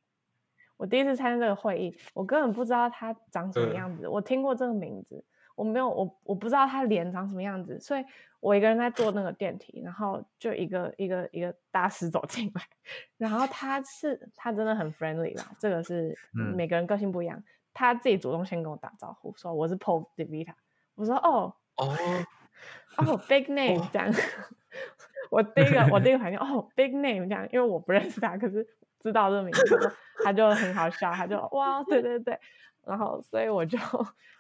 [0.77, 5.25] 我第一次参加这个会议，我根本不知道他长什么样子，嗯、我听过这个名字。
[5.55, 8.05] 我没有，我我不知道他脸长什么样子，所以
[8.41, 12.63] 我一个人在坐那个电梯，然后就一个一个一个大师走进来，
[13.17, 20.55] 然后他是他真的很 friendly 啦，这个是每个人个性不一样，嗯、他自己主动先跟我打招呼，说我是 Paul DeVita，
[20.95, 21.97] 我说哦哦
[22.97, 24.13] 哦 big name 这样，
[25.31, 28.67] 我第一个我第一个反应 哦 big name 这样，因为我不认识他，可是
[29.01, 32.39] 知道这个名字，他就很好笑，他就哇对对对。
[32.87, 33.79] 然后，所以我就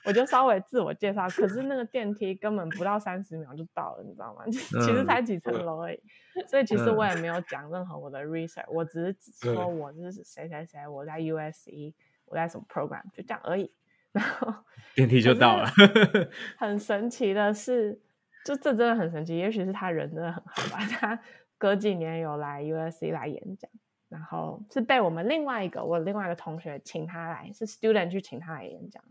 [0.04, 4.44] 我就稍微自我介绍，可是那个电梯根本不到三十秒就到了，你知道吗？
[4.50, 4.58] 其
[4.94, 6.00] 实才几层楼而已，
[6.48, 11.94] 所以其实我也没有讲任何我的 research，我只是说我是谁谁谁，我在 USC，
[12.26, 13.70] 我在什么 program，就这样而已。
[14.12, 14.52] 然后
[14.94, 15.66] 电梯就到了，
[16.58, 17.98] 很神奇的是，
[18.44, 21.18] 就这真的很神奇，也许是他人真的很好吧，他
[21.56, 23.70] 隔几年有来 USC 来演讲。
[24.12, 29.02] 然后是被我们另外一个我另外一个同学请他来，是 student 去请他来演讲。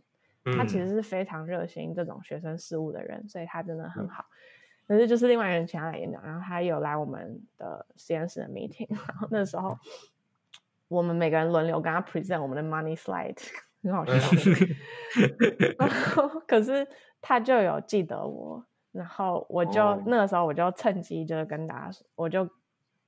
[0.57, 4.25] 他其实是非常热心这种学生事务的人，所以他真的很好。
[4.87, 9.77] 可是就是另外一个人请他来演讲，然后他有来我们的实验室的 meeting，然后那时候
[10.87, 13.37] 我们每个人轮流跟他 present 我们的 money slide，
[13.83, 14.13] 很好笑。
[15.77, 16.87] 然后可是
[17.21, 20.01] 他就有记得我，然后我就、oh.
[20.07, 22.49] 那个时候我就趁机就是跟大家说，我就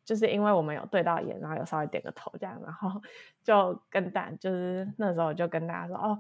[0.06, 3.02] 就是因为我们有对到眼，然后有稍微点个头这样，然后
[3.44, 6.20] 就跟大就是那时候就跟大家说，哦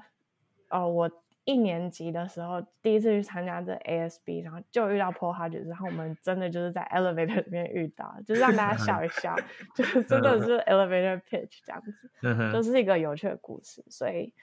[0.70, 1.12] 哦我。
[1.46, 9.36] 一年级的时候，第一次去参加这 ASB，然后就遇到 Paul Hodges，然后我们真的就是在 elevator 里面遇到，就是让大家笑一笑，
[9.76, 12.10] 就是真的是 elevator pitch 这样子，
[12.54, 13.84] 就是一个有趣的故事。
[13.90, 14.34] 所以，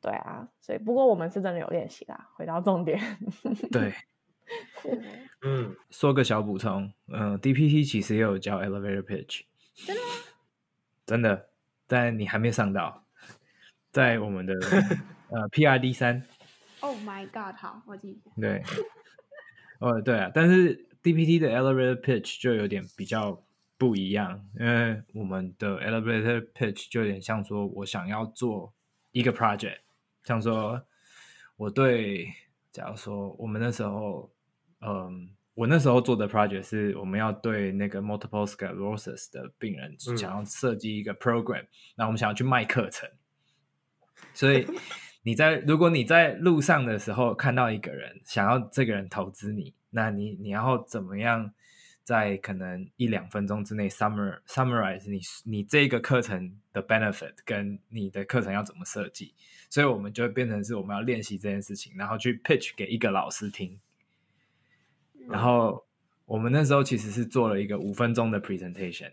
[0.00, 2.28] 对啊，所以不过我们是真的有练习啦。
[2.36, 3.00] 回到重点，
[3.72, 3.92] 对，
[5.42, 9.42] 嗯，说个小补充，嗯、呃，DPT 其实也有教 elevator pitch，
[9.86, 10.08] 真的吗？
[11.06, 11.48] 真的，
[11.86, 13.04] 但你还没上到，
[13.92, 14.54] 在我们的。
[15.30, 16.26] 呃，PRD 三。
[16.80, 17.54] Oh my god！
[17.56, 18.20] 好，我记。
[18.40, 18.62] 对。
[19.78, 23.42] 哦，对啊，但是 DPT 的 elevator pitch 就有点比较
[23.78, 28.74] 不一样，因为我们的 elevator pitch 就有点像说，我想要做
[29.12, 29.78] 一个 project，
[30.24, 30.82] 像说
[31.56, 32.26] 我对，
[32.72, 34.30] 假如说我们那时候，
[34.80, 41.66] 嗯，我那时候做的 project 是我们要对那个 multiple sclerosis 的病人想要设计一个 program，
[41.96, 43.08] 那、嗯、我们想要去卖课程，
[44.34, 44.66] 所以。
[45.22, 51.52] 你在如果你在路上的时候看到一个人，想要这个人投资你，那你你要怎么样
[52.02, 59.34] 在可能一两分钟之内 summar summarize 你你这个课程的 benefit 跟你的课程要怎么设计？
[59.68, 63.78] 所以我们就会变成是我们要练习这件事情，然后去 pitch 给一个老师听。
[65.28, 65.84] 然后
[66.24, 69.12] 我们那时候其实是做了一个五分钟的 presentation。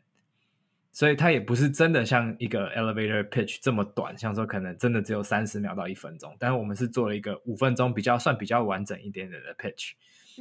[0.89, 6.36] 所以它也不是真的像一个 elevator pitch 这么短，像说可能真的只有三十秒到一分钟。
[6.39, 9.91] 但是我们是做了一个五分钟，比较算比较完整一点点的 pitch，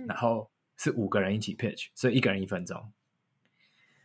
[0.07, 0.49] 然后
[0.79, 2.91] 是五个人一起 pitch，所以一个人一分钟。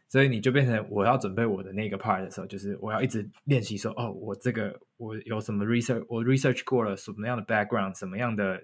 [0.09, 8.61] 所以你就变成我要准备我的那个 part 的时候，就是我要一直练习说，哦，我这个我有什么 research，我 research 过了什么样的 background，什么样的，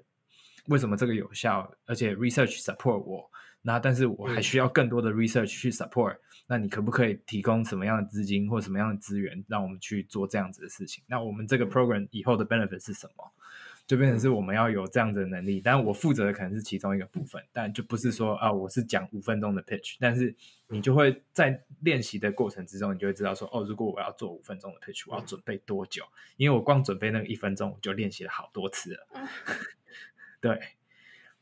[0.68, 3.30] 为什么这个有效，而且 research support 我。
[3.64, 6.16] 那但是我还需要更多的 research 去 support。
[6.50, 11.04] 那你可不可以提供什么样的资金或什么样的资源，让我们去做这样子的事情？
[11.08, 13.30] 那我们这个 program 以后的 benefit 是什么？
[13.86, 15.60] 就变成是我们要有这样子的能力。
[15.62, 19.98] 但我负责的可能是其中一个部分，但就不是说啊，我是讲五分钟的 pitch。
[20.00, 20.34] 但是
[20.70, 26.04] 你就会在练习的过程之中，你就会知道说，哦，如果我要做五分钟的 pitch，我要准备多久？
[26.38, 29.08] 因为我光准备那个一分钟，我就练习了好多次了。
[30.48, 30.60] 对。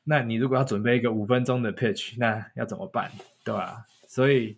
[0.04, 3.12] 那你如果要准备一个五分钟的 pitch，那要怎么办？
[3.44, 3.86] 对吧、啊？
[4.08, 4.58] 所以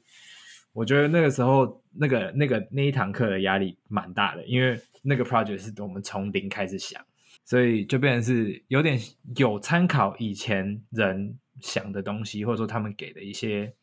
[0.74, 7.04] 我觉得那个时候那个那个那一堂课的压力蛮大的，因为那个 project 是我们从零开始想，
[7.44, 9.00] 所以就变成是有点
[9.36, 13.74] 有参考以前人想的东西，或者说他们给的一些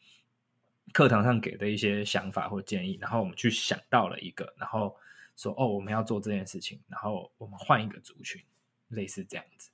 [0.93, 4.95] 课堂上给的一些想法或建议，然后我们去想到了一个，然后
[5.37, 8.41] 说哦，我们要做这件事情，然后我们换一个族群，
[8.89, 9.71] 类似这样子，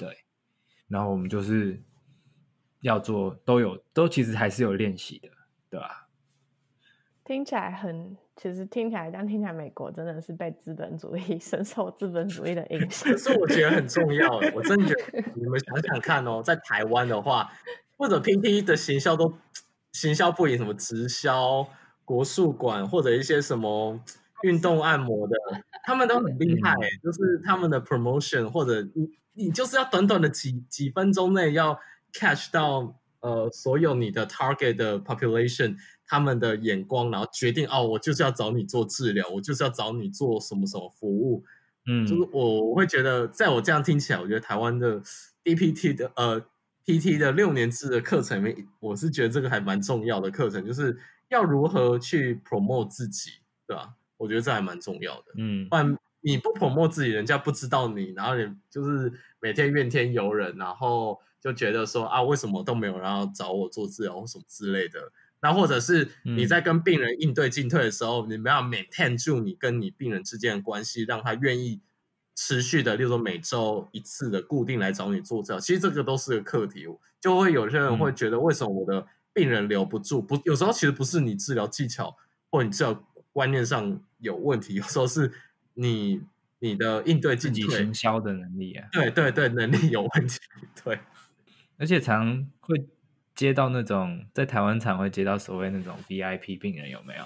[0.00, 0.16] 对。
[0.88, 1.78] 然后我们就是
[2.80, 5.28] 要做，都有都其实还是有练习的，
[5.68, 6.08] 对吧？
[7.22, 13.12] 听起来很，其实听起来，但听起来美国真的是被资本主义 深受资本主义的影响。
[13.12, 17.52] 可是我觉得很重要，我真的觉得你们想想看哦，在台湾的话，
[17.96, 19.32] 或者 PT 的行销都
[19.92, 21.68] 行销不赢什么直销、
[22.04, 24.00] 国术馆或者一些什么
[24.42, 25.36] 运动按摩的，
[25.84, 28.88] 他们都很厉害，嗯、就是他们的 promotion 或者。
[29.34, 31.78] 你就是要短短的几几分钟内要
[32.12, 35.76] catch 到呃所有你的 target 的 population
[36.06, 41.44] 他们的眼光，然后决定哦，我就是要找你做治疗，我就是要找你做什么什么服务，
[41.86, 45.00] 嗯，就是我我会觉得，在我这样听起来，我觉得台湾的
[45.44, 46.42] DPT 的呃
[46.84, 53.30] PT 的六年制的课程里面，我是觉得这个还蛮重要的课程，就是要如何去 promote 自己，
[53.66, 53.94] 对吧？
[54.16, 55.96] 我觉得这还蛮重要的，嗯，不然。
[56.22, 65.12] 你不 promote 自己，人家不知道你，然后你就是每天怨天尤人，然后就觉得说啊，为什么都没有人要找我做治疗或什么之类的。
[65.40, 71.80] 那或者是你在跟病人应对进退的时候，嗯、你们要 maintain 住你跟你病人之间的关系，让他愿意
[72.36, 75.58] 持续的，例如说每周一次的固定来找你做治疗。
[75.58, 76.86] 其实这个都是个课题，
[77.18, 80.20] 就会有些人会觉得，为什么我的病人留不住？
[80.20, 82.14] 不，有时候其实不是你治疗技巧
[82.50, 83.02] 或你治疗
[83.32, 85.32] 观念上有问题，有时候是。
[85.80, 86.20] 你
[86.58, 90.38] 你的应对自己行销的能力啊，对对对，能力有问题，
[90.84, 90.98] 对，
[91.78, 92.86] 而且常会
[93.34, 97.24] 接到那种在台湾常会接到所谓那种 VIP 病人，有没有？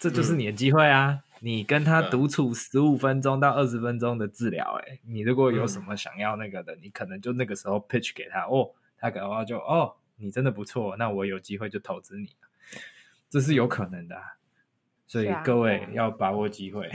[0.00, 1.12] 这就是你的机会啊！
[1.12, 8.72] 嗯、你跟他独处十五分钟到二十分钟的治疗，哎，你如果有什么想要那个的，嗯、你可能就那个时候 pitch 给他哦。
[8.98, 12.30] 他搞不好就哦，你真的不错，那我有机会就投资你，
[13.30, 14.22] 这是有可能的、啊。
[15.12, 16.90] 所以各位要把握机会。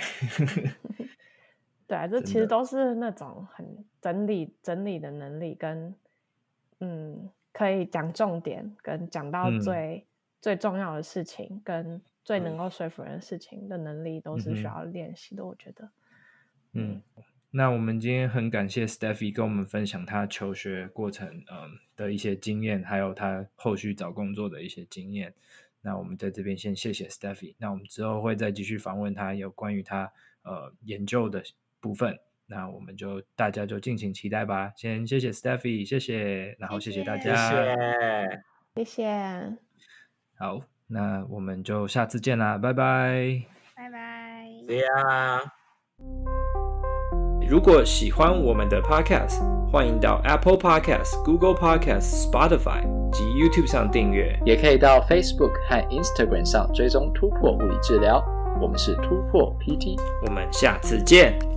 [1.86, 5.94] 对啊，这其实都是那种很整理整理的能力跟
[6.80, 10.04] 嗯，可以讲重点跟讲到最、嗯、
[10.42, 15.44] 最重要的事情跟最能够说服人的事情的能力，都是需要练习的。
[15.44, 15.90] 嗯、我觉得，
[16.74, 17.02] 嗯。
[17.52, 25.34] 那我们今天很感谢 Stephy 跟我们分享他求学过程嗯的一些经验，还有他后续找工作的一些经验。
[25.82, 27.56] 那我们在这边先谢谢 Stephy。
[27.58, 30.12] 那我们之后会再继续访问他有关于他
[30.44, 31.42] 呃研究的
[31.80, 32.18] 部分。
[32.46, 34.72] 那我们就大家就敬请期待吧。
[34.78, 38.44] 先谢谢 Stephy，谢谢，然后谢谢大家，谢谢，
[38.76, 39.58] 谢谢。
[40.40, 43.44] 好，那我们就下次见啦，拜拜，
[43.76, 45.54] 拜拜，对呀。
[47.50, 58.24] 如果喜欢我们的 Podcast，欢迎到 Apple Podcast、Google Podcast、Spotify 及 YouTube 上订阅，也可以到 Facebook 和 Instagram 上追踪突破物理治疗。
[58.62, 61.57] 我们是突破 PT，我们下次见。